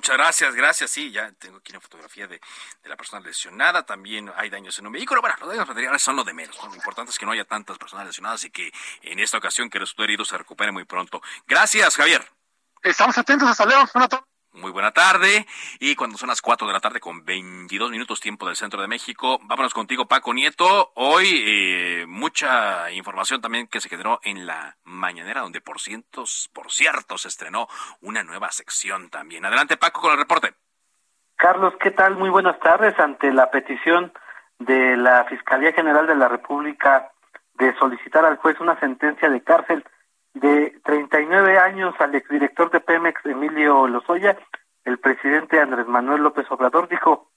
[0.55, 0.91] Gracias.
[0.91, 2.39] Sí, ya tengo aquí una fotografía de,
[2.83, 3.85] la persona lesionada.
[3.85, 5.21] También hay daños en un vehículo.
[5.21, 6.57] Bueno, los daños materiales son lo de menos.
[6.63, 9.79] Lo importante es que no haya tantas personas lesionadas y que en esta ocasión que
[9.79, 11.21] resultó herido se recupere muy pronto.
[11.47, 12.25] Gracias, Javier.
[12.83, 13.49] Estamos atentos.
[13.49, 13.85] Hasta luego.
[14.53, 15.45] Muy buena tarde.
[15.79, 18.87] Y cuando son las 4 de la tarde con 22 minutos tiempo del centro de
[18.87, 20.91] México, vámonos contigo Paco Nieto.
[20.95, 26.69] Hoy eh, mucha información también que se generó en la mañanera, donde por cientos, por
[26.69, 27.67] cierto, se estrenó
[28.01, 29.45] una nueva sección también.
[29.45, 30.53] Adelante Paco con el reporte.
[31.37, 32.17] Carlos, ¿qué tal?
[32.17, 32.99] Muy buenas tardes.
[32.99, 34.11] Ante la petición
[34.59, 37.09] de la Fiscalía General de la República
[37.53, 39.85] de solicitar al juez una sentencia de cárcel
[40.33, 44.37] de 39 años al exdirector de Pemex, Emilio Lozoya,
[44.85, 47.29] el presidente Andrés Manuel López Obrador dijo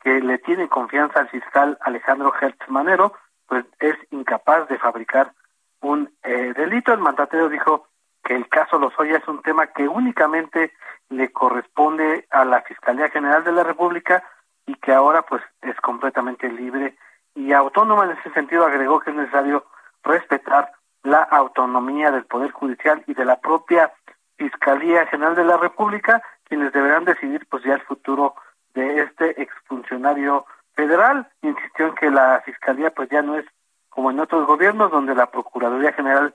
[0.00, 3.14] que le tiene confianza al fiscal Alejandro Hertz Manero,
[3.46, 5.32] pues es incapaz de fabricar
[5.80, 6.92] un eh, delito.
[6.92, 7.88] El mandatario dijo
[8.22, 10.72] que el caso Lozoya es un tema que únicamente
[11.08, 14.22] le corresponde a la Fiscalía General de la República
[14.66, 16.96] y que ahora pues es completamente libre
[17.34, 18.04] y autónoma.
[18.04, 19.64] En ese sentido agregó que es necesario
[20.02, 23.92] respetar la autonomía del Poder Judicial y de la propia
[24.36, 28.34] Fiscalía General de la República, quienes deberán decidir pues ya el futuro
[28.74, 31.28] de este exfuncionario federal.
[31.42, 33.44] Insistió en que la Fiscalía pues ya no es
[33.88, 36.34] como en otros gobiernos donde la Procuraduría General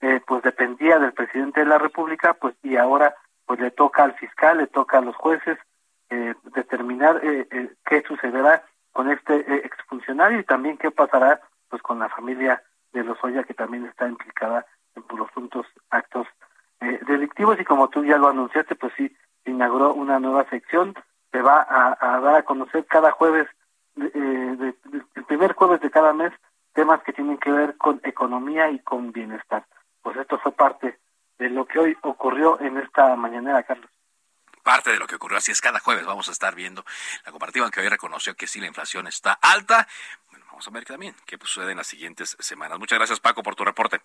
[0.00, 3.14] eh, pues dependía del presidente de la República, pues y ahora
[3.46, 5.58] pues le toca al fiscal, le toca a los jueces
[6.10, 11.82] eh, determinar eh, eh qué sucederá con este eh, exfuncionario y también qué pasará pues
[11.82, 12.62] con la familia
[12.96, 16.26] de Lozoya, que también está implicada en los puntos actos
[16.80, 17.58] eh, delictivos.
[17.60, 20.94] Y como tú ya lo anunciaste, pues sí, inauguró una nueva sección,
[21.30, 23.46] se va a, dar a conocer cada jueves,
[24.00, 24.74] eh,
[25.14, 26.32] el primer jueves de cada mes,
[26.72, 29.64] temas que tienen que ver con economía y con bienestar.
[30.02, 30.98] Pues esto fue parte
[31.38, 33.90] de lo que hoy ocurrió en esta mañanera, Carlos
[34.66, 35.38] parte de lo que ocurrió.
[35.38, 36.84] Así es, cada jueves vamos a estar viendo
[37.24, 39.86] la comparativa, que hoy reconoció que sí la inflación está alta,
[40.56, 42.78] Vamos a ver también qué sucede en las siguientes semanas.
[42.78, 44.00] Muchas gracias, Paco, por tu reporte.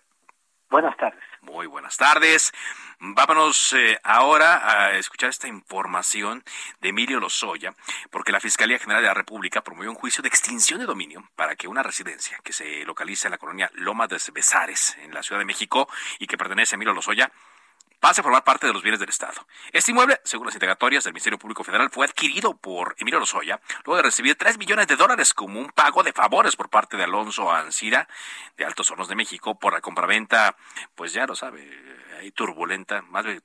[0.68, 1.22] Buenas tardes.
[1.40, 2.52] Muy buenas tardes.
[3.00, 6.44] Vámonos eh, ahora a escuchar esta información
[6.80, 7.74] de Emilio Lozoya,
[8.10, 11.56] porque la Fiscalía General de la República promovió un juicio de extinción de dominio para
[11.56, 15.40] que una residencia que se localiza en la colonia Loma de Besares, en la Ciudad
[15.40, 17.32] de México, y que pertenece a Emilio Lozoya,
[18.02, 19.46] pase a formar parte de los bienes del Estado.
[19.70, 23.98] Este inmueble, según las integratorias del Ministerio Público Federal, fue adquirido por Emilio Lozoya luego
[23.98, 27.52] de recibir 3 millones de dólares como un pago de favores por parte de Alonso
[27.52, 28.08] Ancira
[28.56, 30.56] de Altos Hornos de México por la compraventa,
[30.96, 31.62] pues ya lo sabe,
[32.34, 33.40] turbulenta, más de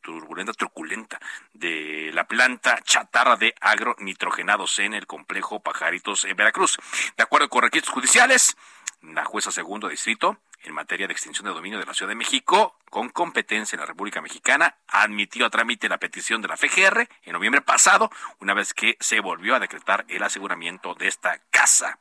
[0.00, 1.20] turbulenta, truculenta,
[1.52, 6.76] de la planta chatarra de agronitrogenados en el complejo Pajaritos en Veracruz.
[7.16, 8.56] De acuerdo con requisitos judiciales,
[9.02, 12.78] la jueza segundo distrito en materia de extinción de dominio de la Ciudad de México,
[12.88, 17.32] con competencia en la República Mexicana, admitió a trámite la petición de la FGR en
[17.32, 21.98] noviembre pasado, una vez que se volvió a decretar el aseguramiento de esta casa,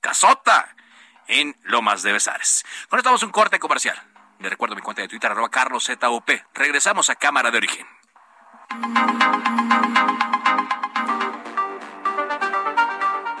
[0.00, 0.76] casota,
[1.26, 2.64] en Lomas de Besares.
[2.88, 4.00] Con esto un corte comercial.
[4.38, 6.30] Le recuerdo mi cuenta de Twitter, arroba carloszup.
[6.54, 7.86] Regresamos a Cámara de Origen.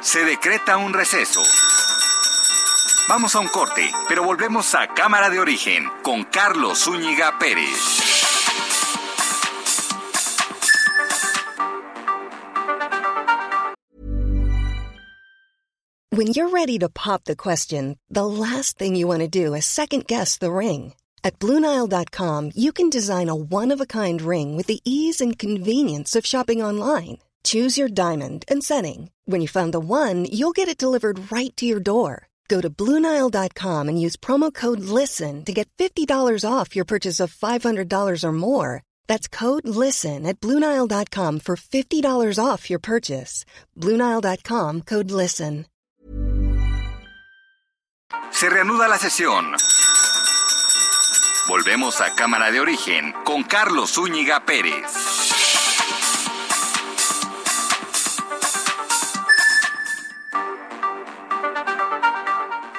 [0.00, 1.42] Se decreta un receso.
[3.06, 8.00] Vamos a un corte, pero volvemos a Cámara de Origen con Carlos Zúñiga Pérez.
[16.10, 19.66] When you're ready to pop the question, the last thing you want to do is
[19.66, 20.94] second guess the ring.
[21.22, 25.38] At Bluenile.com, you can design a one of a kind ring with the ease and
[25.38, 27.18] convenience of shopping online.
[27.42, 29.10] Choose your diamond and setting.
[29.26, 32.28] When you find the one, you'll get it delivered right to your door.
[32.48, 36.06] Go to Bluenile.com and use promo code LISTEN to get $50
[36.48, 38.82] off your purchase of $500 or more.
[39.06, 43.44] That's code LISTEN at Bluenile.com for $50 off your purchase.
[43.76, 45.66] Bluenile.com code LISTEN.
[48.30, 49.54] Se reanuda la sesión.
[51.48, 55.13] Volvemos a Cámara de Origen con Carlos Zúñiga Pérez.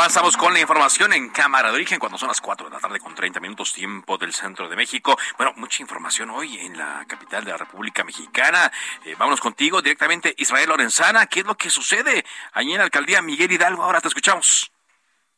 [0.00, 2.98] Avanzamos con la información en Cámara de Origen cuando son las 4 de la tarde
[3.00, 5.14] con 30 minutos tiempo del centro de México.
[5.36, 8.72] Bueno, mucha información hoy en la capital de la República Mexicana.
[9.04, 11.26] Eh, vámonos contigo directamente, Israel Lorenzana.
[11.26, 13.82] ¿Qué es lo que sucede allí en la alcaldía Miguel Hidalgo?
[13.82, 14.72] Ahora te escuchamos.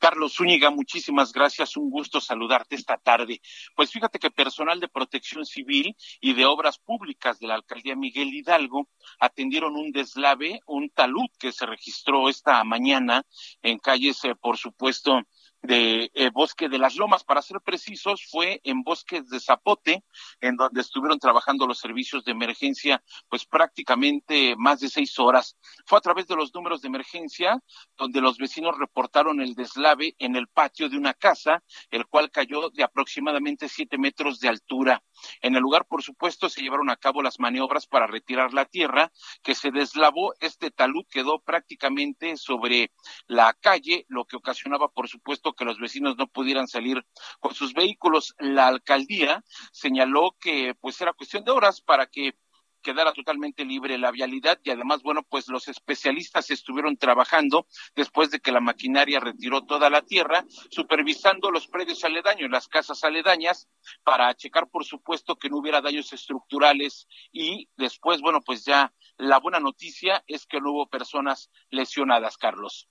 [0.02, 1.76] Carlos Zúñiga, muchísimas gracias.
[1.76, 3.40] Un gusto saludarte esta tarde.
[3.76, 8.34] Pues fíjate que personal de protección civil y de obras públicas de la alcaldía Miguel
[8.34, 8.88] Hidalgo
[9.20, 13.22] atendieron un deslave, un talud que se registró esta mañana
[13.62, 15.20] en calles, eh, por supuesto,
[15.62, 20.04] de eh, Bosque de las Lomas, para ser precisos, fue en Bosques de Zapote,
[20.40, 25.56] en donde estuvieron trabajando los servicios de emergencia, pues prácticamente más de seis horas.
[25.86, 27.62] Fue a través de los números de emergencia
[27.96, 32.70] donde los vecinos reportaron el deslave en el patio de una casa, el cual cayó
[32.70, 35.02] de aproximadamente siete metros de altura.
[35.40, 39.12] En el lugar, por supuesto, se llevaron a cabo las maniobras para retirar la tierra
[39.42, 40.34] que se deslavó.
[40.40, 42.90] Este talud quedó prácticamente sobre
[43.26, 47.04] la calle, lo que ocasionaba, por supuesto, que los vecinos no pudieran salir
[47.40, 48.34] con sus vehículos.
[48.38, 52.34] La alcaldía señaló que pues era cuestión de horas para que
[52.82, 58.40] quedara totalmente libre la vialidad y además, bueno, pues los especialistas estuvieron trabajando después de
[58.40, 63.68] que la maquinaria retiró toda la tierra, supervisando los predios aledaños, las casas aledañas,
[64.04, 69.38] para checar, por supuesto, que no hubiera daños estructurales y después, bueno, pues ya la
[69.38, 72.88] buena noticia es que no hubo personas lesionadas, Carlos.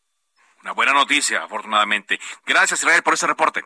[0.64, 2.20] Una buena noticia, afortunadamente.
[2.46, 3.64] Gracias, Israel, por ese reporte.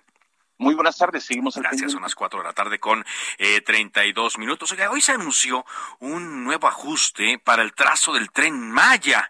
[0.57, 1.57] Muy buenas tardes, seguimos.
[1.57, 3.05] Gracias, son las cuatro de la tarde con
[3.37, 4.71] eh, 32 minutos.
[4.71, 5.65] Oiga, hoy se anunció
[5.99, 9.29] un nuevo ajuste para el trazo del tren Maya.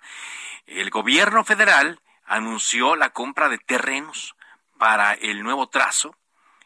[0.67, 4.35] El gobierno federal anunció la compra de terrenos
[4.77, 6.15] para el nuevo trazo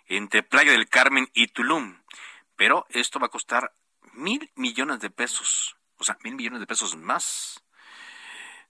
[0.08, 2.02] entre Playa del Carmen y Tulum.
[2.58, 3.72] Pero esto va a costar
[4.12, 5.78] mil millones de pesos.
[5.98, 7.64] O sea, mil millones de pesos más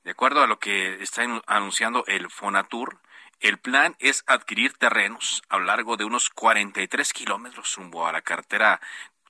[0.10, 3.00] de acuerdo a lo que está anunciando el Fonatur,
[3.42, 8.24] el plan es adquirir terrenos a lo largo de unos 43 kilómetros rumbo a la
[8.24, 8.82] carretera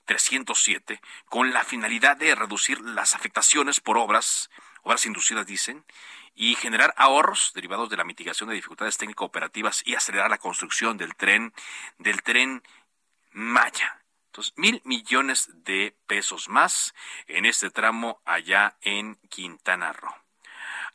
[0.05, 4.49] 307 con la finalidad de reducir las afectaciones por obras,
[4.81, 5.83] obras inducidas dicen,
[6.33, 11.13] y generar ahorros derivados de la mitigación de dificultades técnico-operativas y acelerar la construcción del
[11.13, 11.53] tren,
[11.97, 12.63] del tren
[13.31, 14.01] Maya.
[14.27, 16.95] Entonces, mil millones de pesos más
[17.27, 20.15] en este tramo allá en Quintana Roo.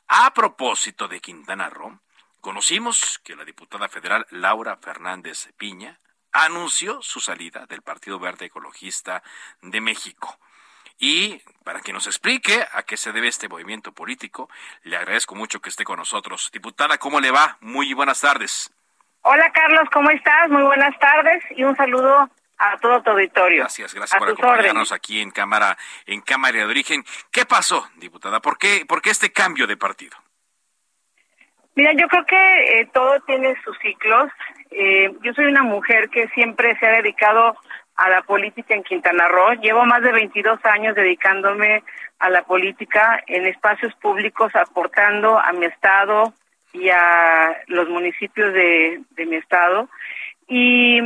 [0.08, 2.00] A propósito de Quintana Roo,
[2.40, 5.98] conocimos que la diputada federal Laura Fernández Piña
[6.30, 9.22] anunció su salida del Partido Verde Ecologista
[9.62, 10.38] de México.
[10.98, 14.48] Y para que nos explique a qué se debe este movimiento político,
[14.82, 16.50] le agradezco mucho que esté con nosotros.
[16.52, 17.56] Diputada, ¿cómo le va?
[17.60, 18.72] Muy buenas tardes.
[19.22, 20.50] Hola Carlos, ¿cómo estás?
[20.50, 22.28] Muy buenas tardes y un saludo
[22.72, 23.60] a todo tu auditorio.
[23.60, 27.04] Gracias, gracias por acompañarnos aquí en Cámara, en Cámara de Origen.
[27.30, 28.40] ¿Qué pasó, diputada?
[28.40, 30.16] ¿Por qué, por qué este cambio de partido?
[31.76, 34.30] Mira, yo creo que eh, todo tiene sus ciclos.
[34.70, 37.56] Eh, yo soy una mujer que siempre se ha dedicado
[37.96, 39.54] a la política en Quintana Roo.
[39.54, 41.82] Llevo más de 22 años dedicándome
[42.18, 46.32] a la política en espacios públicos, aportando a mi estado
[46.72, 49.88] y a los municipios de, mi estado.
[50.48, 51.00] Y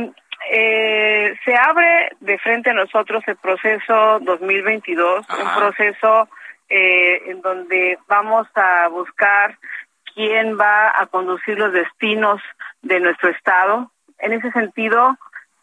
[0.51, 6.29] eh, se abre de frente a nosotros el proceso 2022, un proceso
[6.71, 9.57] en donde vamos a buscar
[10.13, 12.41] quién va a conducir los destinos
[12.81, 13.91] de nuestro Estado.
[14.19, 15.17] En ese sentido,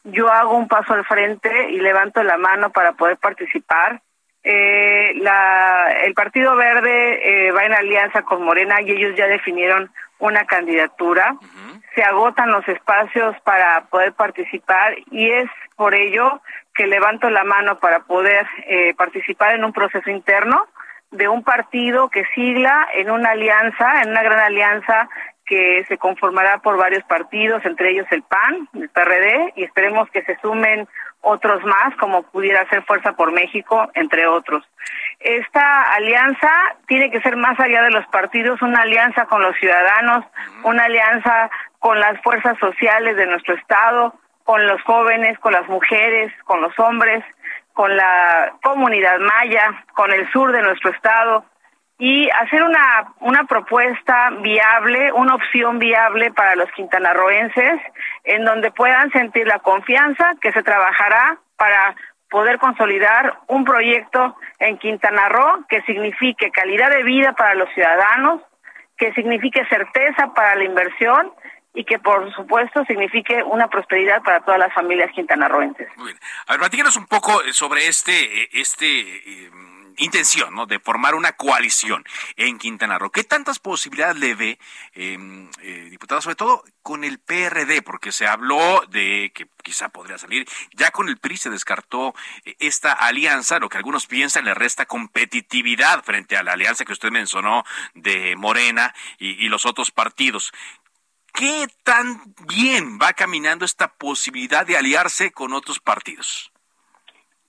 [0.04, 4.00] yo hago un paso al frente y levanto la mano para poder participar.
[4.42, 9.90] Eh, la, el Partido Verde eh, va en alianza con Morena y ellos ya definieron
[10.18, 11.36] una candidatura.
[11.96, 16.40] Se agotan los espacios para poder participar y es por ello
[16.74, 20.66] que levanto la mano para poder eh, participar en un proceso interno
[21.10, 25.08] de un partido que sigla en una alianza, en una gran alianza
[25.46, 30.22] que se conformará por varios partidos, entre ellos el PAN, el PRD, y esperemos que
[30.22, 30.88] se sumen
[31.20, 34.64] otros más, como pudiera ser Fuerza por México, entre otros.
[35.18, 36.50] Esta alianza
[36.86, 40.24] tiene que ser más allá de los partidos, una alianza con los ciudadanos,
[40.62, 46.32] una alianza con las fuerzas sociales de nuestro Estado, con los jóvenes, con las mujeres,
[46.44, 47.24] con los hombres,
[47.72, 51.44] con la comunidad maya, con el sur de nuestro estado
[51.98, 57.80] y hacer una, una propuesta viable, una opción viable para los quintanarroenses
[58.24, 61.94] en donde puedan sentir la confianza que se trabajará para
[62.30, 68.42] poder consolidar un proyecto en Quintana Roo que signifique calidad de vida para los ciudadanos,
[68.96, 71.32] que signifique certeza para la inversión
[71.76, 75.88] y que por supuesto signifique una prosperidad para todas las familias quintanarroenses.
[75.96, 76.18] Muy bien.
[76.46, 79.50] A ver, platícanos un poco sobre este, eh, este eh,
[79.98, 80.66] intención ¿no?
[80.66, 82.04] de formar una coalición
[82.36, 83.10] en Quintana Roo.
[83.10, 84.58] ¿Qué tantas posibilidades le ve,
[84.94, 87.82] em, eh, diputado, sobre todo con el PRD?
[87.82, 90.46] Porque se habló de que quizá podría salir.
[90.72, 93.58] Ya con el PRI se descartó eh, esta alianza.
[93.58, 98.36] Lo que algunos piensan le resta competitividad frente a la alianza que usted mencionó de
[98.36, 100.52] Morena y, y los otros partidos.
[101.36, 102.16] ¿Qué tan
[102.48, 106.50] bien va caminando esta posibilidad de aliarse con otros partidos?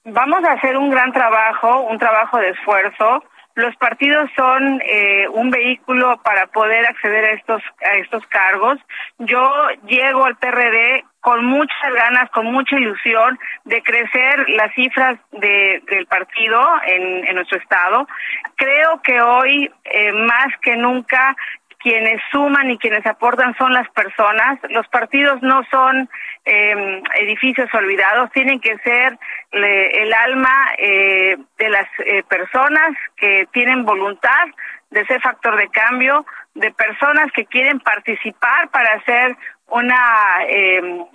[0.03, 3.23] Vamos a hacer un gran trabajo, un trabajo de esfuerzo.
[3.55, 8.77] Los partidos son eh, un vehículo para poder acceder a estos a estos cargos.
[9.19, 9.41] Yo
[9.85, 16.05] llego al PRD con muchas ganas, con mucha ilusión de crecer las cifras de, del
[16.07, 18.05] partido en, en, nuestro estado.
[18.55, 21.35] Creo que hoy, eh, más que nunca,
[21.79, 24.59] quienes suman y quienes aportan son las personas.
[24.69, 26.09] Los partidos no son
[26.45, 29.17] eh, edificios olvidados, tienen que ser
[29.51, 34.47] el alma eh, de las eh, personas que tienen voluntad
[34.89, 39.35] de ser factor de cambio, de personas que quieren participar para ser
[39.67, 39.99] una
[40.47, 41.05] em,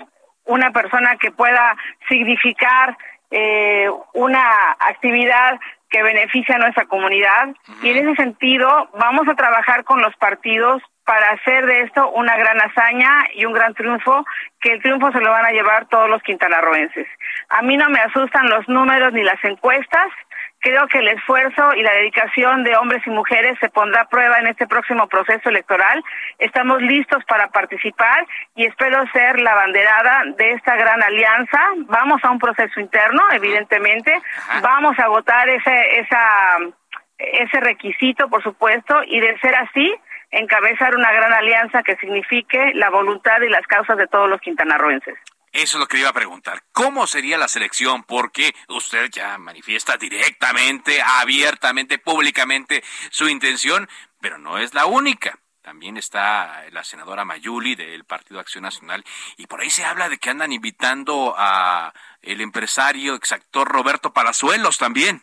[0.44, 1.76] una persona que pueda
[2.08, 2.96] significar
[3.30, 5.58] eh, una actividad
[5.92, 10.82] que beneficia a nuestra comunidad y en ese sentido vamos a trabajar con los partidos
[11.04, 14.24] para hacer de esto una gran hazaña y un gran triunfo,
[14.60, 17.06] que el triunfo se lo van a llevar todos los quintanarroenses.
[17.50, 20.08] A mí no me asustan los números ni las encuestas,
[20.62, 24.38] Creo que el esfuerzo y la dedicación de hombres y mujeres se pondrá a prueba
[24.38, 26.04] en este próximo proceso electoral.
[26.38, 31.58] Estamos listos para participar y espero ser la banderada de esta gran alianza.
[31.86, 34.16] Vamos a un proceso interno, evidentemente.
[34.62, 36.58] Vamos a votar ese, esa,
[37.18, 39.92] ese requisito, por supuesto, y de ser así,
[40.30, 45.18] encabezar una gran alianza que signifique la voluntad y las causas de todos los quintanarroenses.
[45.52, 46.64] Eso es lo que iba a preguntar.
[46.72, 48.04] ¿Cómo sería la selección?
[48.04, 53.86] Porque usted ya manifiesta directamente, abiertamente, públicamente su intención,
[54.18, 55.38] pero no es la única.
[55.60, 59.04] También está la senadora Mayuli del Partido Acción Nacional
[59.36, 64.78] y por ahí se habla de que andan invitando a el empresario exactor Roberto Palazuelos
[64.78, 65.22] también.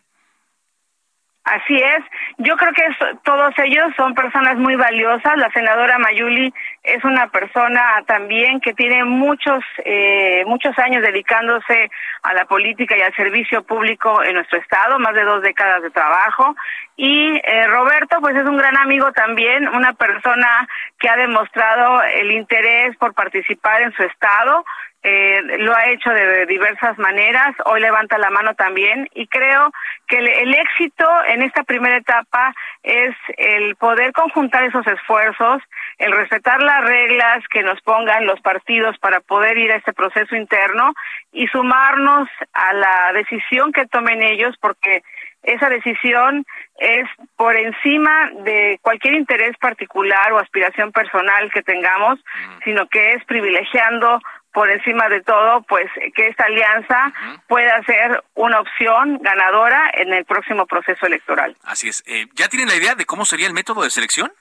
[1.46, 2.04] Así es.
[2.38, 2.84] Yo creo que
[3.24, 5.38] todos ellos son personas muy valiosas.
[5.38, 11.90] La senadora Mayuli es una persona también que tiene muchos eh, muchos años dedicándose
[12.22, 15.90] a la política y al servicio público en nuestro estado, más de dos décadas de
[15.90, 16.56] trabajo.
[16.96, 20.68] Y eh, Roberto, pues es un gran amigo también, una persona
[21.00, 24.66] que ha demostrado el interés por participar en su estado.
[25.02, 29.72] Eh, lo ha hecho de diversas maneras, hoy levanta la mano también y creo
[30.08, 35.62] que el, éxito en esta primera etapa es el poder conjuntar esos esfuerzos,
[36.00, 40.36] el respetar las reglas que nos pongan los partidos para poder ir a este proceso
[40.36, 40.94] interno
[41.32, 45.02] y sumarnos a la decisión que tomen ellos porque
[45.44, 46.46] esa decisión
[46.78, 52.20] es por encima de cualquier interés particular o aspiración personal que tengamos,
[52.66, 54.20] sino que es privilegiando
[54.54, 55.86] por encima de todo, pues
[56.16, 57.14] que esta alianza
[57.48, 61.56] pueda ser una opción ganadora en el próximo proceso electoral.
[61.64, 62.04] Así es.
[62.08, 64.32] Eh, ¿Ya tienen la idea de cómo sería el método de selección?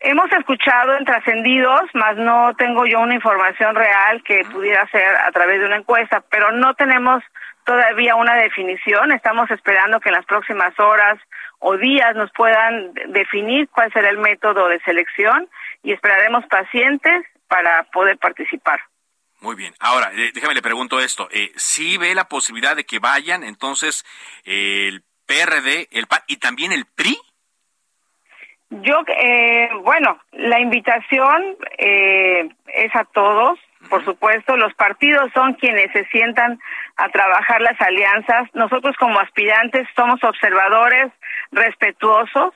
[0.00, 5.32] Hemos escuchado en trascendidos, más no tengo yo una información real que pudiera ser a
[5.32, 7.22] través de una encuesta, pero no tenemos
[7.64, 9.12] todavía una definición.
[9.12, 11.18] Estamos esperando que en las próximas horas
[11.58, 15.48] o días nos puedan definir cuál será el método de selección
[15.82, 18.80] y esperaremos pacientes para poder participar.
[19.40, 19.74] Muy bien.
[19.78, 21.28] Ahora, eh, déjame le pregunto esto.
[21.30, 24.04] Eh, ¿Sí ve la posibilidad de que vayan entonces
[24.44, 27.16] el PRD, el PAN y también el PRI?
[28.82, 33.58] Yo, eh, bueno, la invitación eh, es a todos,
[33.88, 34.56] por supuesto.
[34.56, 36.58] Los partidos son quienes se sientan
[36.96, 38.48] a trabajar las alianzas.
[38.54, 41.12] Nosotros como aspirantes somos observadores
[41.52, 42.54] respetuosos,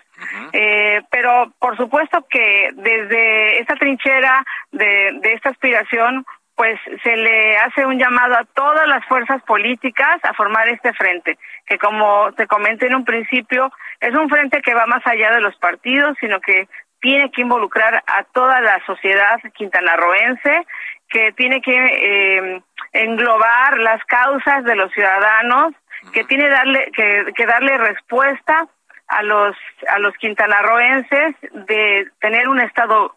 [0.53, 6.25] eh, pero por supuesto que desde esta trinchera de, de esta aspiración
[6.59, 11.39] pues se le hace un llamado a todas las fuerzas políticas a formar este frente,
[11.65, 13.71] que como te comenté en un principio,
[14.01, 16.67] es un frente que va más allá de los partidos, sino que
[17.01, 20.67] tiene que involucrar a toda la sociedad quintanarroense,
[21.09, 25.75] que tiene que eh, englobar las causas de los ciudadanos,
[26.13, 28.67] que tiene darle, que, que darle respuesta
[29.09, 29.57] a los
[29.89, 33.17] a los quintanarroenses de tener un estado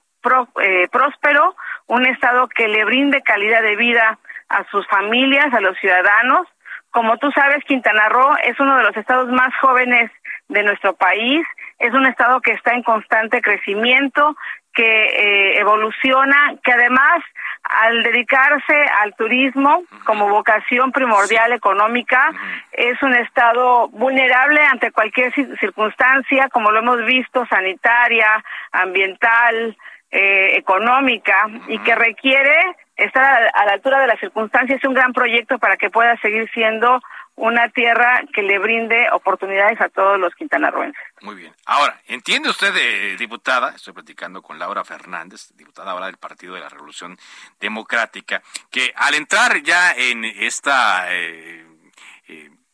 [0.62, 1.56] eh, próspero,
[1.88, 4.20] un Estado que le brinde calidad de vida
[4.50, 6.48] a sus familias, a los ciudadanos.
[6.92, 10.12] Como tú sabes, Quintana Roo es uno de los estados más jóvenes
[10.48, 11.46] de nuestro país,
[11.80, 14.36] es un estado que está en constante crecimiento,
[14.74, 17.22] que eh, evoluciona, que además
[17.64, 22.32] al dedicarse al turismo como vocación primordial económica,
[22.72, 29.78] es un estado vulnerable ante cualquier circunstancia, como lo hemos visto, sanitaria, ambiental,
[30.12, 34.80] eh, económica y que requiere estar a, la altura de las circunstancias.
[34.80, 37.00] Es un gran proyecto para que pueda seguir siendo
[37.42, 41.02] una tierra que le brinde oportunidades a todos los quintanarroenses.
[41.22, 41.54] Muy bien.
[41.66, 43.74] Ahora, ¿entiende usted, eh, diputada?
[43.76, 47.18] Estoy platicando con Laura Fernández, diputada ahora del Partido de la Revolución
[47.60, 51.66] Democrática, que al entrar ya en esta eh,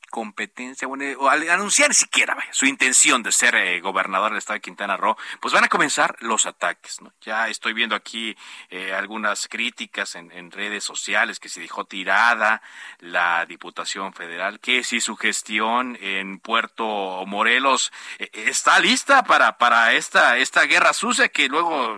[0.10, 4.62] competencia, bueno, o al anunciar siquiera su intención de ser eh, gobernador del estado de
[4.62, 7.14] Quintana Roo, pues van a comenzar los ataques, ¿no?
[7.22, 8.36] Ya estoy viendo aquí
[8.70, 12.62] eh, algunas críticas en, redes sociales que se dejó tirada
[13.00, 19.94] la Diputación Federal, que si su gestión en Puerto Morelos eh, está lista para, para
[19.94, 21.98] esta, esta guerra sucia que luego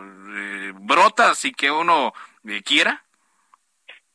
[0.74, 2.14] brota sin que uno
[2.66, 3.04] quiera.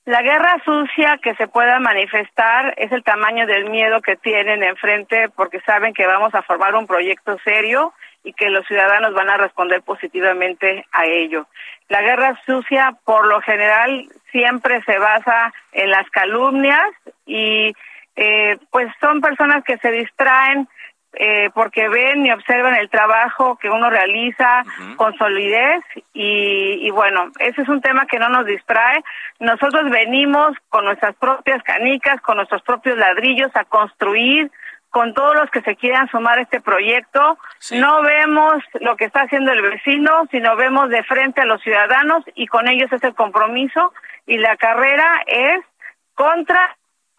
[0.06, 5.30] La guerra sucia que se pueda manifestar es el tamaño del miedo que tienen enfrente
[5.30, 9.38] porque saben que vamos a formar un proyecto serio y que los ciudadanos van a
[9.38, 11.46] responder positivamente a ello.
[11.88, 16.90] La guerra sucia por lo general siempre se basa en las calumnias
[17.24, 17.72] y
[18.16, 20.68] eh, pues son personas que se distraen
[21.16, 24.64] eh, porque ven y observan el trabajo que uno realiza
[24.96, 29.02] con solidez y, bueno, ese es un tema que no nos distrae.
[29.40, 34.50] Nosotros venimos con nuestras propias canicas, con nuestros propios ladrillos a construir
[34.90, 37.36] con todos los que se quieran sumar a este proyecto.
[37.72, 42.22] No vemos lo que está haciendo el vecino, sino vemos de frente a los ciudadanos
[42.36, 43.92] y con ellos es el compromiso
[44.26, 45.64] y la carrera es
[46.14, 46.76] contra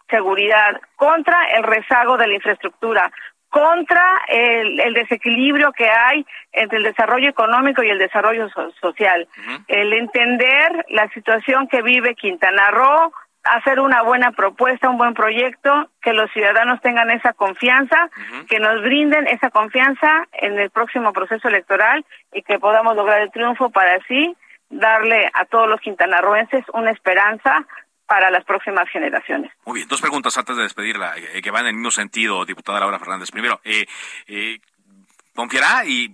[0.08, 3.12] seguridad, contra el rezago de la infraestructura,
[3.48, 8.48] contra el, desequilibrio que hay entre el desarrollo económico y el desarrollo
[8.80, 9.28] social.
[9.68, 13.12] El entender la situación que vive Quintana Roo,
[13.44, 18.10] hacer una buena propuesta, un buen proyecto, que los ciudadanos tengan esa confianza,
[18.48, 23.30] que nos brinden esa confianza en el próximo proceso electoral y que podamos lograr el
[23.30, 24.36] triunfo para así
[24.68, 27.64] darle a todos los quintanarroenses una esperanza
[28.06, 29.52] para las próximas generaciones.
[29.64, 32.80] Muy bien, dos preguntas antes de despedirla, eh, que van en el mismo sentido, diputada
[32.80, 33.30] Laura Fernández.
[33.30, 33.86] Primero, eh,
[34.26, 34.58] eh,
[35.36, 36.12] confiará y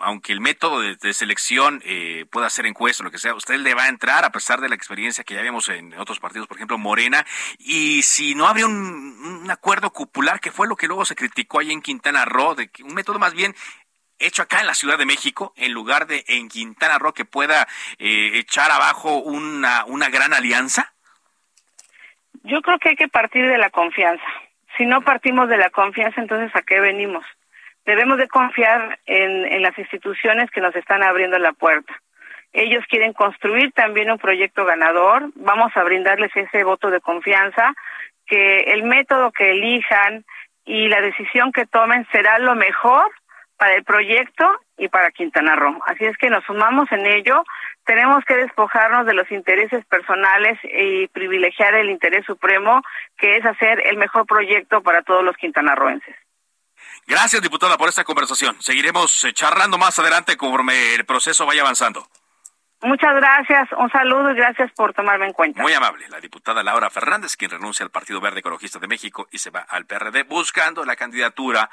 [0.00, 3.72] aunque el método de, selección eh, pueda ser encuesta o lo que sea, usted le
[3.72, 6.58] va a entrar a pesar de la experiencia que ya vemos en otros partidos, por
[6.58, 7.24] ejemplo Morena,
[7.58, 11.70] y si no habría un, acuerdo cupular, que fue lo que luego se criticó ahí
[11.70, 13.54] en Quintana Roo, de un método más bien
[14.18, 17.68] hecho acá en la Ciudad de México, en lugar de en Quintana Roo, que pueda
[17.98, 20.93] eh, echar abajo una, una gran alianza?
[22.44, 24.24] Yo creo que hay que partir de la confianza.
[24.76, 27.24] Si no partimos de la confianza, entonces ¿a qué venimos?
[27.84, 31.92] debemos de confiar en, en las instituciones que nos están abriendo la puerta.
[32.52, 35.30] Ellos quieren construir también un proyecto ganador.
[35.34, 37.74] Vamos a brindarles ese voto de confianza,
[38.26, 40.24] que el método que elijan
[40.64, 43.10] y la decisión que tomen será lo mejor
[43.56, 45.80] para el proyecto y para Quintana Roo.
[45.86, 47.44] Así es que nos sumamos en ello.
[47.84, 52.82] Tenemos que despojarnos de los intereses personales y privilegiar el interés supremo,
[53.16, 56.14] que es hacer el mejor proyecto para todos los quintanarroenses.
[57.06, 58.56] Gracias, diputada, por esta conversación.
[58.60, 62.06] Seguiremos eh, charlando más adelante conforme el proceso vaya avanzando.
[62.82, 65.62] Muchas gracias, un saludo y gracias por tomarme en cuenta.
[65.62, 69.38] Muy amable, la diputada Laura Fernández, quien renuncia al Partido Verde Ecologista de México y
[69.38, 71.70] se va al PRD buscando la candidatura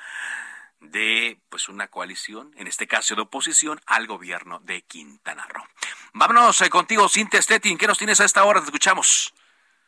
[0.81, 5.63] de pues una coalición, en este caso de oposición, al gobierno de Quintana Roo.
[6.13, 8.59] Vámonos eh, contigo, Cintia Stettin, ¿qué nos tienes a esta hora?
[8.59, 9.33] Te escuchamos.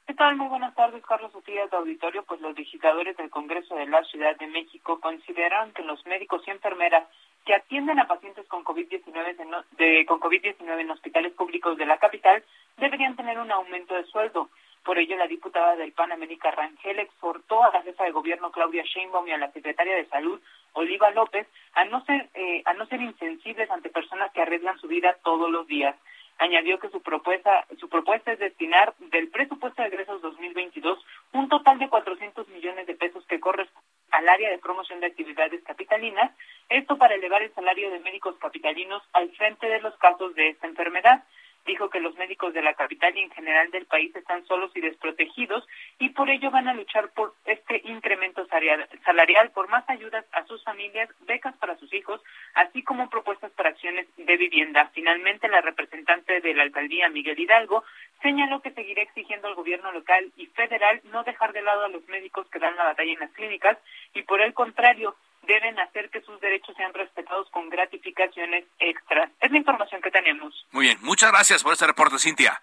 [0.05, 0.35] ¿Qué tal?
[0.35, 2.23] Muy buenas tardes, Carlos Utillas de Auditorio.
[2.23, 6.51] Pues los legisladores del Congreso de la Ciudad de México consideran que los médicos y
[6.51, 7.07] enfermeras
[7.45, 12.43] que atienden a pacientes con COVID-19 de, con COVID-19 en hospitales públicos de la capital
[12.77, 14.49] deberían tener un aumento de sueldo.
[14.84, 18.84] Por ello, la diputada del PAN, América Rangel, exhortó a la jefa de gobierno, Claudia
[18.84, 20.41] Sheinbaum, y a la secretaria de Salud,
[20.73, 24.88] Oliva López, a no ser, eh, a no ser insensibles ante personas que arriesgan su
[24.88, 25.95] vida todos los días.
[26.39, 30.99] Añadió que su propuesta, su propuesta es destinar del presupuesto de egresos 2022
[31.34, 35.63] un total de 400 millones de pesos que corresponden al área de promoción de actividades
[35.63, 36.31] capitalinas,
[36.69, 40.67] esto para elevar el salario de médicos capitalinos al frente de los casos de esta
[40.67, 41.23] enfermedad
[41.66, 44.82] dijo que los médicos de la capital y en general del país están solos y
[44.82, 45.68] desprotegidos
[45.99, 50.64] y por ello van a luchar por este incremento salarial, por más ayudas a sus
[50.64, 52.22] familias, becas para sus hijos,
[52.55, 54.89] así como propuestas para acciones de vivienda.
[54.93, 57.84] Finalmente, la representante de la alcaldía, Miguel Hidalgo,
[58.22, 62.07] señaló que seguirá exigiendo al gobierno local y federal no dejar de lado a los
[62.07, 63.78] médicos que dan la batalla en las clínicas
[64.14, 69.29] y por el contrario, deben hacer que sus derechos sean respetados con gratificaciones extras.
[69.39, 70.65] Es la información que tenemos.
[70.71, 72.61] Muy bien, muchas gracias por este reporte, Cintia.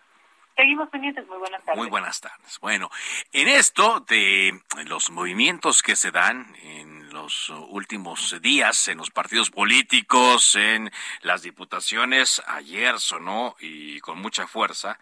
[0.56, 1.78] Seguimos pendientes, muy buenas tardes.
[1.78, 2.58] Muy buenas tardes.
[2.60, 2.90] Bueno,
[3.32, 9.50] en esto de los movimientos que se dan en los últimos días en los partidos
[9.50, 10.90] políticos, en
[11.22, 14.98] las diputaciones, ayer sonó y con mucha fuerza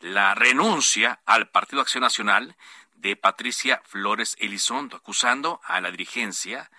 [0.00, 2.56] la renuncia al Partido Acción Nacional
[2.94, 6.70] de Patricia Flores Elizondo, acusando a la dirigencia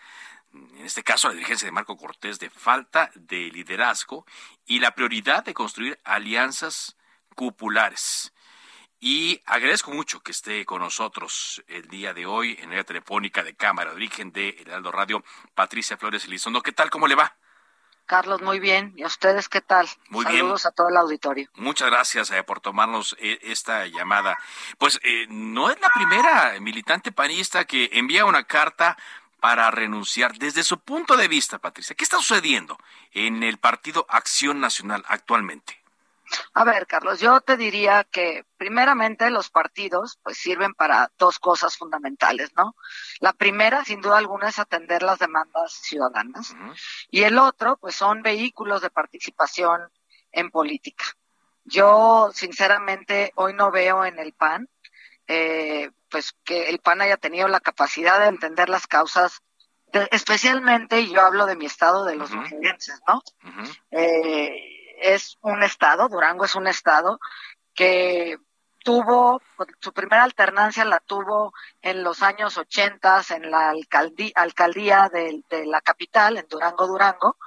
[0.54, 4.26] en este caso la dirigencia de Marco Cortés, de falta de liderazgo
[4.66, 6.96] y la prioridad de construir alianzas
[7.36, 8.34] cupulares.
[9.00, 13.54] Y agradezco mucho que esté con nosotros el día de hoy en la telefónica de
[13.54, 15.24] Cámara de Origen de Heraldo Radio,
[15.54, 16.62] Patricia Flores Elizondo.
[16.62, 16.90] ¿Qué tal?
[16.90, 17.36] ¿Cómo le va?
[18.06, 18.94] Carlos, muy bien.
[18.96, 19.88] ¿Y a ustedes qué tal?
[20.10, 21.50] Muy Saludos a todo el auditorio.
[21.56, 24.38] Muchas gracias eh, por tomarnos eh, esta llamada.
[24.78, 28.98] Pues eh, no es la primera militante panista que envía una carta
[29.44, 30.38] para renunciar.
[30.38, 32.78] Desde su punto de vista, Patricia, ¿qué está sucediendo
[33.12, 35.84] en el Partido Acción Nacional actualmente?
[36.54, 41.76] A ver, Carlos, yo te diría que primeramente los partidos pues sirven para dos cosas
[41.76, 42.78] fundamentales, ¿no?
[43.20, 46.56] La primera, sin duda alguna, es atender las demandas ciudadanas
[47.12, 49.92] y el otro, pues son vehículos de participación
[50.32, 51.04] en política.
[51.66, 54.70] Yo, sinceramente, hoy no veo en el PAN
[55.28, 59.42] eh, pues que el PAN haya tenido la capacidad de entender las causas,
[60.12, 62.42] especialmente, yo hablo de mi estado, de los uh
[63.08, 63.22] ¿no?
[63.92, 67.20] eh, es un estado, Durango es un estado
[67.74, 68.38] que
[68.84, 73.74] tuvo, pues, su primera alternancia la tuvo en los años 80 en la
[74.36, 77.38] alcaldía, de, la capital, en Durango, Durango,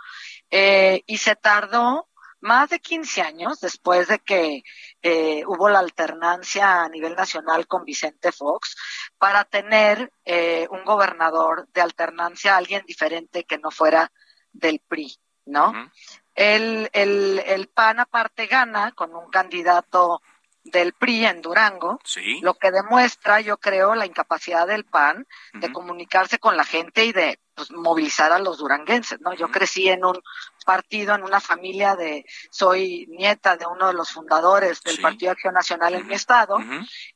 [0.51, 2.09] eh, y se tardó
[2.47, 4.63] más de 15 años después de que
[5.03, 8.77] eh, hubo la alternancia a nivel nacional con Vicente Fox
[9.19, 14.11] para tener eh, un gobernador de alternancia, alguien diferente que no fuera
[14.53, 15.91] del PRI, ¿no?
[16.35, 20.23] el, el, el PAN aparte gana con un candidato
[20.63, 21.99] del PRI en Durango,
[22.43, 27.13] lo que demuestra, yo creo, la incapacidad del PAN de comunicarse con la gente y
[27.13, 29.33] de pues, movilizar a los duranguenses, ¿no?
[29.33, 30.21] Yo crecí en un
[30.67, 35.55] partido, en una familia de, soy nieta de uno de los fundadores del Partido Acción
[35.55, 36.59] Nacional en mi estado,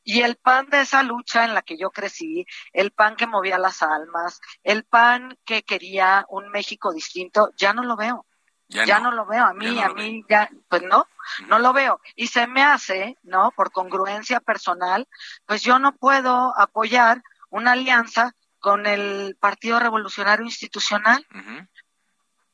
[0.03, 3.59] y el pan de esa lucha en la que yo crecí, el pan que movía
[3.59, 8.25] las almas, el pan que quería un México distinto, ya no lo veo.
[8.69, 9.11] Ya, no.
[9.11, 11.09] lo veo, a mí, a mí, ya, pues no,
[11.49, 12.01] no lo veo.
[12.15, 13.51] Y se me hace, ¿no?
[13.51, 15.09] Por congruencia personal,
[15.45, 17.21] pues yo no puedo apoyar
[17.51, 21.27] una alianza con el Partido Revolucionario Institucional.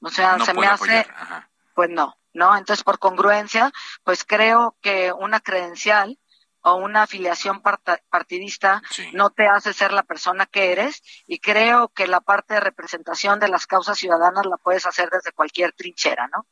[0.01, 1.07] O sea, se me hace,
[1.75, 2.57] pues no, ¿no?
[2.57, 3.73] Entonces, por congruencia,
[4.05, 6.19] pues creo que una credencial
[6.67, 7.63] o una afiliación
[8.11, 12.61] partidista no te hace ser la persona que eres y creo que la parte de
[12.61, 16.45] representación de las causas ciudadanas la puedes hacer desde cualquier trinchera, ¿no?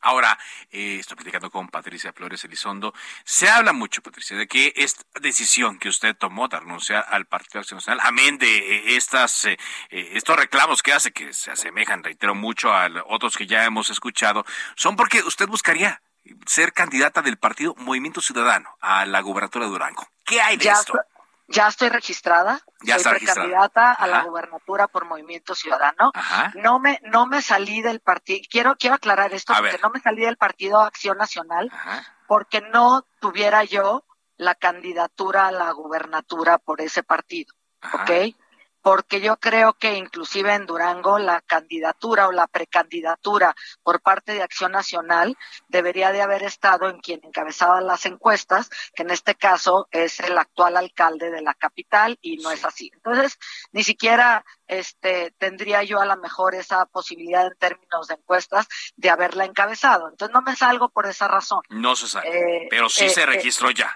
[0.00, 0.36] Ahora,
[0.72, 2.92] eh, estoy platicando con Patricia Flores Elizondo.
[3.24, 7.60] Se habla mucho, Patricia, de que esta decisión que usted tomó de renunciar al Partido
[7.60, 9.56] Acción Nacional, amén de eh, estas, eh,
[9.90, 14.44] estos reclamos que hace, que se asemejan, reitero, mucho a otros que ya hemos escuchado,
[14.74, 16.02] son porque usted buscaría
[16.46, 20.06] ser candidata del partido Movimiento Ciudadano a la gubernatura de Durango.
[20.24, 20.94] ¿Qué hay de esto?
[21.46, 26.12] ya estoy registrada, ya soy precandidata a la gubernatura por Movimiento Ciudadano.
[26.54, 30.22] No me no me salí del partido, quiero quiero aclarar esto porque no me salí
[30.22, 31.70] del partido Acción Nacional
[32.26, 34.04] porque no tuviera yo
[34.36, 37.54] la candidatura a la gubernatura por ese partido,
[37.92, 38.34] ¿ok?
[38.84, 44.42] Porque yo creo que inclusive en Durango la candidatura o la precandidatura por parte de
[44.42, 49.88] Acción Nacional debería de haber estado en quien encabezaba las encuestas, que en este caso
[49.90, 52.90] es el actual alcalde de la capital y no es así.
[52.92, 53.38] Entonces,
[53.72, 59.08] ni siquiera este tendría yo a lo mejor esa posibilidad en términos de encuestas de
[59.08, 60.10] haberla encabezado.
[60.10, 61.62] Entonces no me salgo por esa razón.
[61.70, 63.94] No se sabe, eh, pero sí se eh, registró ya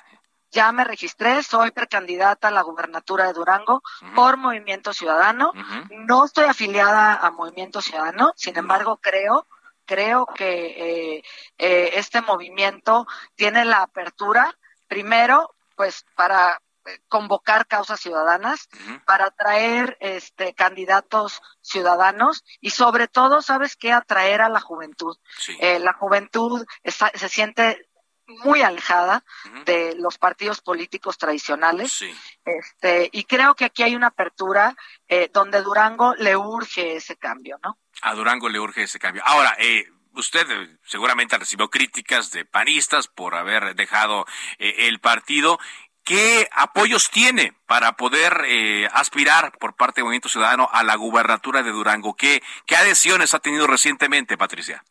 [0.50, 3.82] ya me registré, soy precandidata a la gubernatura de Durango
[4.14, 5.52] por Movimiento Ciudadano.
[5.90, 9.46] No estoy afiliada a Movimiento Ciudadano, sin embargo creo
[9.88, 11.24] creo que eh,
[11.56, 14.54] eh, este movimiento tiene la apertura,
[14.86, 18.68] primero, pues para eh, convocar causas ciudadanas,
[19.06, 23.90] para atraer este, candidatos ciudadanos y sobre todo, ¿sabes qué?
[23.90, 25.16] Atraer a la juventud.
[25.58, 27.87] la juventud se siente
[28.28, 29.24] muy alejada
[29.64, 32.04] de los partidos políticos tradicionales.
[32.44, 34.76] Este, y creo que aquí hay una apertura
[35.08, 37.78] eh, donde Durango le urge ese cambio, ¿no?
[38.02, 39.22] A Durango le urge ese cambio.
[39.24, 44.26] Ahora, eh, usted eh, seguramente recibió críticas de panistas por haber dejado
[44.58, 45.58] el partido.
[46.04, 51.70] ¿Qué apoyos tiene para poder aspirar por parte del Movimiento Ciudadano a la gubernatura de
[51.70, 52.16] Durango?
[52.16, 54.82] ¿Qué, ¿Qué adhesiones ha tenido recientemente, Patricia?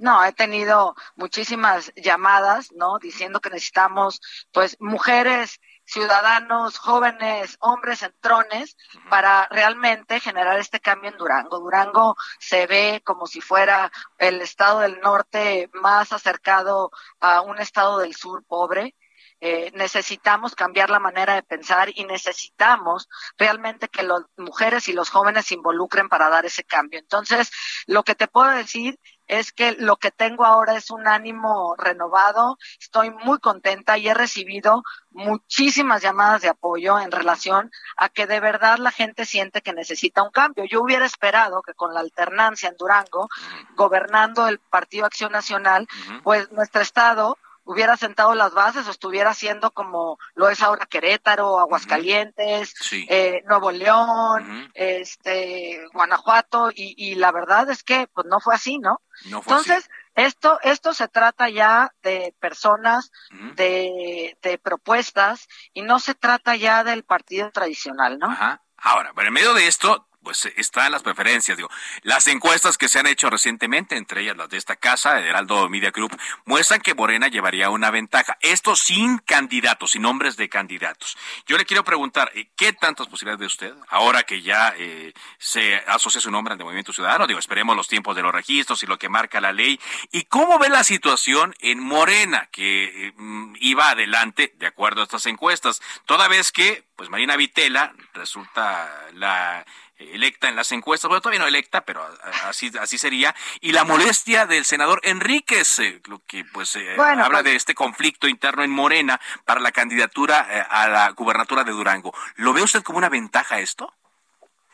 [0.00, 2.98] No, he tenido muchísimas llamadas, ¿no?
[2.98, 4.20] Diciendo que necesitamos,
[4.50, 8.78] pues, mujeres, ciudadanos, jóvenes, hombres en trones
[9.10, 11.58] para realmente generar este cambio en Durango.
[11.58, 16.90] Durango se ve como si fuera el estado del norte más acercado
[17.20, 18.94] a un estado del sur pobre.
[19.40, 25.08] Eh, necesitamos cambiar la manera de pensar y necesitamos realmente que las mujeres y los
[25.08, 26.98] jóvenes se involucren para dar ese cambio.
[26.98, 27.50] Entonces,
[27.86, 28.98] lo que te puedo decir
[29.30, 34.14] es que lo que tengo ahora es un ánimo renovado, estoy muy contenta y he
[34.14, 34.82] recibido
[35.12, 40.22] muchísimas llamadas de apoyo en relación a que de verdad la gente siente que necesita
[40.22, 40.64] un cambio.
[40.64, 43.28] Yo hubiera esperado que con la alternancia en Durango,
[43.76, 45.86] gobernando el Partido Acción Nacional,
[46.24, 47.38] pues nuestro estado
[47.70, 52.74] hubiera sentado las bases o estuviera haciendo como lo es ahora Querétaro, Aguascalientes,
[53.08, 58.78] eh, Nuevo León, este, Guanajuato, y, y, la verdad es que pues no fue así,
[58.78, 59.00] ¿no?
[59.24, 63.12] Entonces, esto, esto se trata ya de personas,
[63.54, 68.30] de, de propuestas, y no se trata ya del partido tradicional, ¿no?
[68.30, 68.62] Ajá.
[68.76, 71.70] Ahora, bueno, en medio de esto, pues están las preferencias, digo.
[72.02, 75.90] Las encuestas que se han hecho recientemente, entre ellas las de esta casa, Heraldo Media
[75.90, 78.36] Group, muestran que Morena llevaría una ventaja.
[78.40, 81.16] Esto sin candidatos, sin nombres de candidatos.
[81.46, 85.76] Yo le quiero preguntar, eh, ¿qué tantas posibilidades de usted, ahora que ya eh, se
[85.86, 87.26] asocia su nombre al Movimiento Ciudadano?
[87.26, 89.80] Digo, esperemos los tiempos de los registros y lo que marca la ley.
[90.12, 95.26] ¿Y cómo ve la situación en Morena, que mm, iba adelante de acuerdo a estas
[95.26, 95.80] encuestas?
[96.04, 99.64] Toda vez que, pues Marina Vitela resulta la
[100.00, 102.06] electa en las encuestas, bueno, todavía no electa, pero
[102.44, 107.28] así, así sería, y la molestia del senador Enríquez, eh, lo que pues eh, habla
[107.30, 111.72] pues de este conflicto interno en Morena para la candidatura eh, a la gubernatura de
[111.72, 112.12] Durango.
[112.36, 113.92] ¿Lo ve usted como una ventaja esto?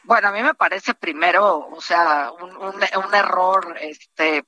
[0.04, 4.44] Bueno, a mí me parece primero, o sea, un, un, un error este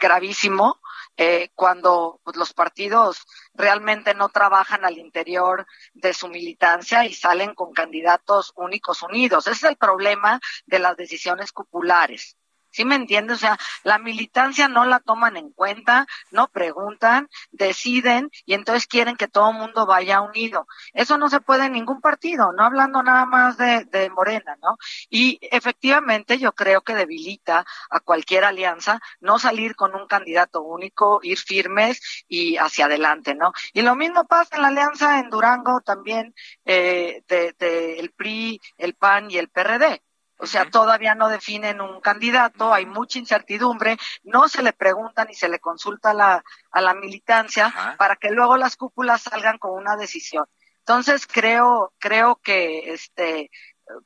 [0.00, 0.80] gravísimo
[1.16, 3.22] eh, cuando pues, los partidos
[3.54, 9.46] realmente no trabajan al interior de su militancia y salen con candidatos únicos unidos.
[9.46, 12.36] Ese es el problema de las decisiones populares.
[12.72, 13.36] ¿Sí me entiendes?
[13.36, 19.16] O sea, la militancia no la toman en cuenta, no preguntan, deciden y entonces quieren
[19.16, 20.66] que todo el mundo vaya unido.
[20.92, 24.76] Eso no se puede en ningún partido, no hablando nada más de, de Morena, ¿no?
[25.10, 31.20] Y efectivamente yo creo que debilita a cualquier alianza no salir con un candidato único,
[31.22, 33.52] ir firmes y hacia adelante, ¿no?
[33.72, 38.60] Y lo mismo pasa en la alianza en Durango también eh, de, de el PRI,
[38.78, 40.02] el PAN y el PRD
[40.42, 45.34] o sea, todavía no definen un candidato, hay mucha incertidumbre, no se le pregunta ni
[45.34, 49.70] se le consulta a la, a la militancia para que luego las cúpulas salgan con
[49.70, 50.44] una decisión.
[50.80, 53.52] Entonces creo, creo que este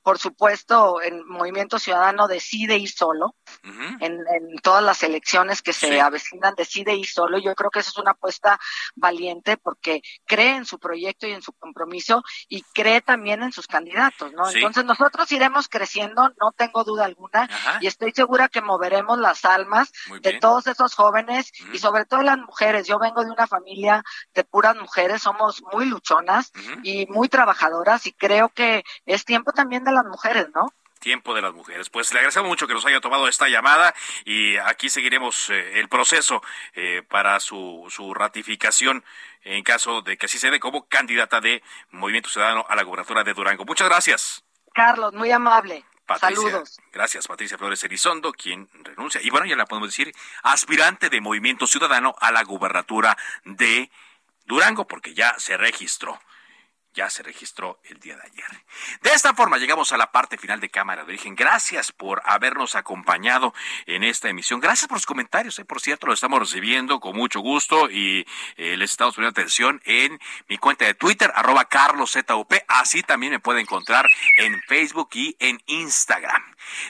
[0.02, 3.34] por supuesto, el Movimiento Ciudadano decide ir solo.
[4.00, 4.16] en,
[4.62, 7.38] todas las elecciones que se avecinan, decide ir solo.
[7.38, 8.58] Yo creo que esa es una apuesta
[8.94, 13.66] valiente porque cree en su proyecto y en su compromiso y cree también en sus
[13.66, 14.48] candidatos, ¿no?
[14.50, 17.48] Entonces nosotros iremos creciendo, no tengo duda alguna,
[17.80, 22.38] y estoy segura que moveremos las almas de todos esos jóvenes y sobre todo las
[22.38, 22.86] mujeres.
[22.86, 24.02] Yo vengo de una familia
[24.34, 29.75] de puras mujeres, somos muy luchonas y muy trabajadoras y creo que es tiempo también
[29.84, 30.72] de las mujeres, ¿no?
[30.98, 31.90] Tiempo de las mujeres.
[31.90, 35.88] Pues le agradecemos mucho que nos haya tomado esta llamada y aquí seguiremos eh, el
[35.88, 36.42] proceso
[36.74, 39.04] eh, para su, su ratificación
[39.42, 43.22] en caso de que así se dé como candidata de Movimiento Ciudadano a la gobernatura
[43.22, 43.64] de Durango.
[43.64, 44.44] Muchas gracias.
[44.74, 45.84] Carlos, muy amable.
[46.20, 46.80] Saludos.
[46.92, 49.20] Gracias, Patricia Flores Elizondo, quien renuncia.
[49.22, 53.90] Y bueno, ya la podemos decir, aspirante de Movimiento Ciudadano a la gubernatura de
[54.44, 56.20] Durango, porque ya se registró
[56.96, 58.64] ya se registró el día de ayer.
[59.02, 61.36] De esta forma llegamos a la parte final de Cámara de Origen.
[61.36, 64.60] Gracias por habernos acompañado en esta emisión.
[64.60, 65.58] Gracias por los comentarios.
[65.58, 65.64] Eh.
[65.64, 68.26] Por cierto, lo estamos recibiendo con mucho gusto y
[68.56, 70.18] eh, les estamos poniendo atención en
[70.48, 72.52] mi cuenta de Twitter, arroba carloszup.
[72.66, 76.42] Así también me puede encontrar en Facebook y en Instagram.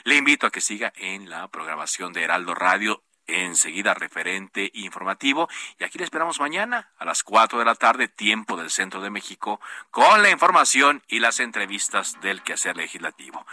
[0.05, 5.47] Le invito a que siga en la programación de Heraldo Radio enseguida referente informativo.
[5.79, 9.09] Y aquí le esperamos mañana a las 4 de la tarde, tiempo del centro de
[9.09, 9.59] México,
[9.91, 13.45] con la información y las entrevistas del quehacer legislativo.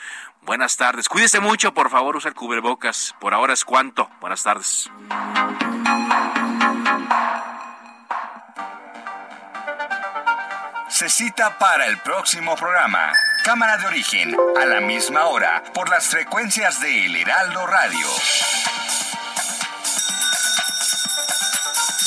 [0.43, 1.09] Buenas tardes.
[1.09, 3.15] Cuídese mucho, por favor, usa el cubrebocas.
[3.21, 4.11] Por ahora es cuanto.
[4.21, 4.91] Buenas tardes.
[10.89, 13.13] Se cita para el próximo programa.
[13.45, 18.07] Cámara de origen, a la misma hora, por las frecuencias de El Heraldo Radio.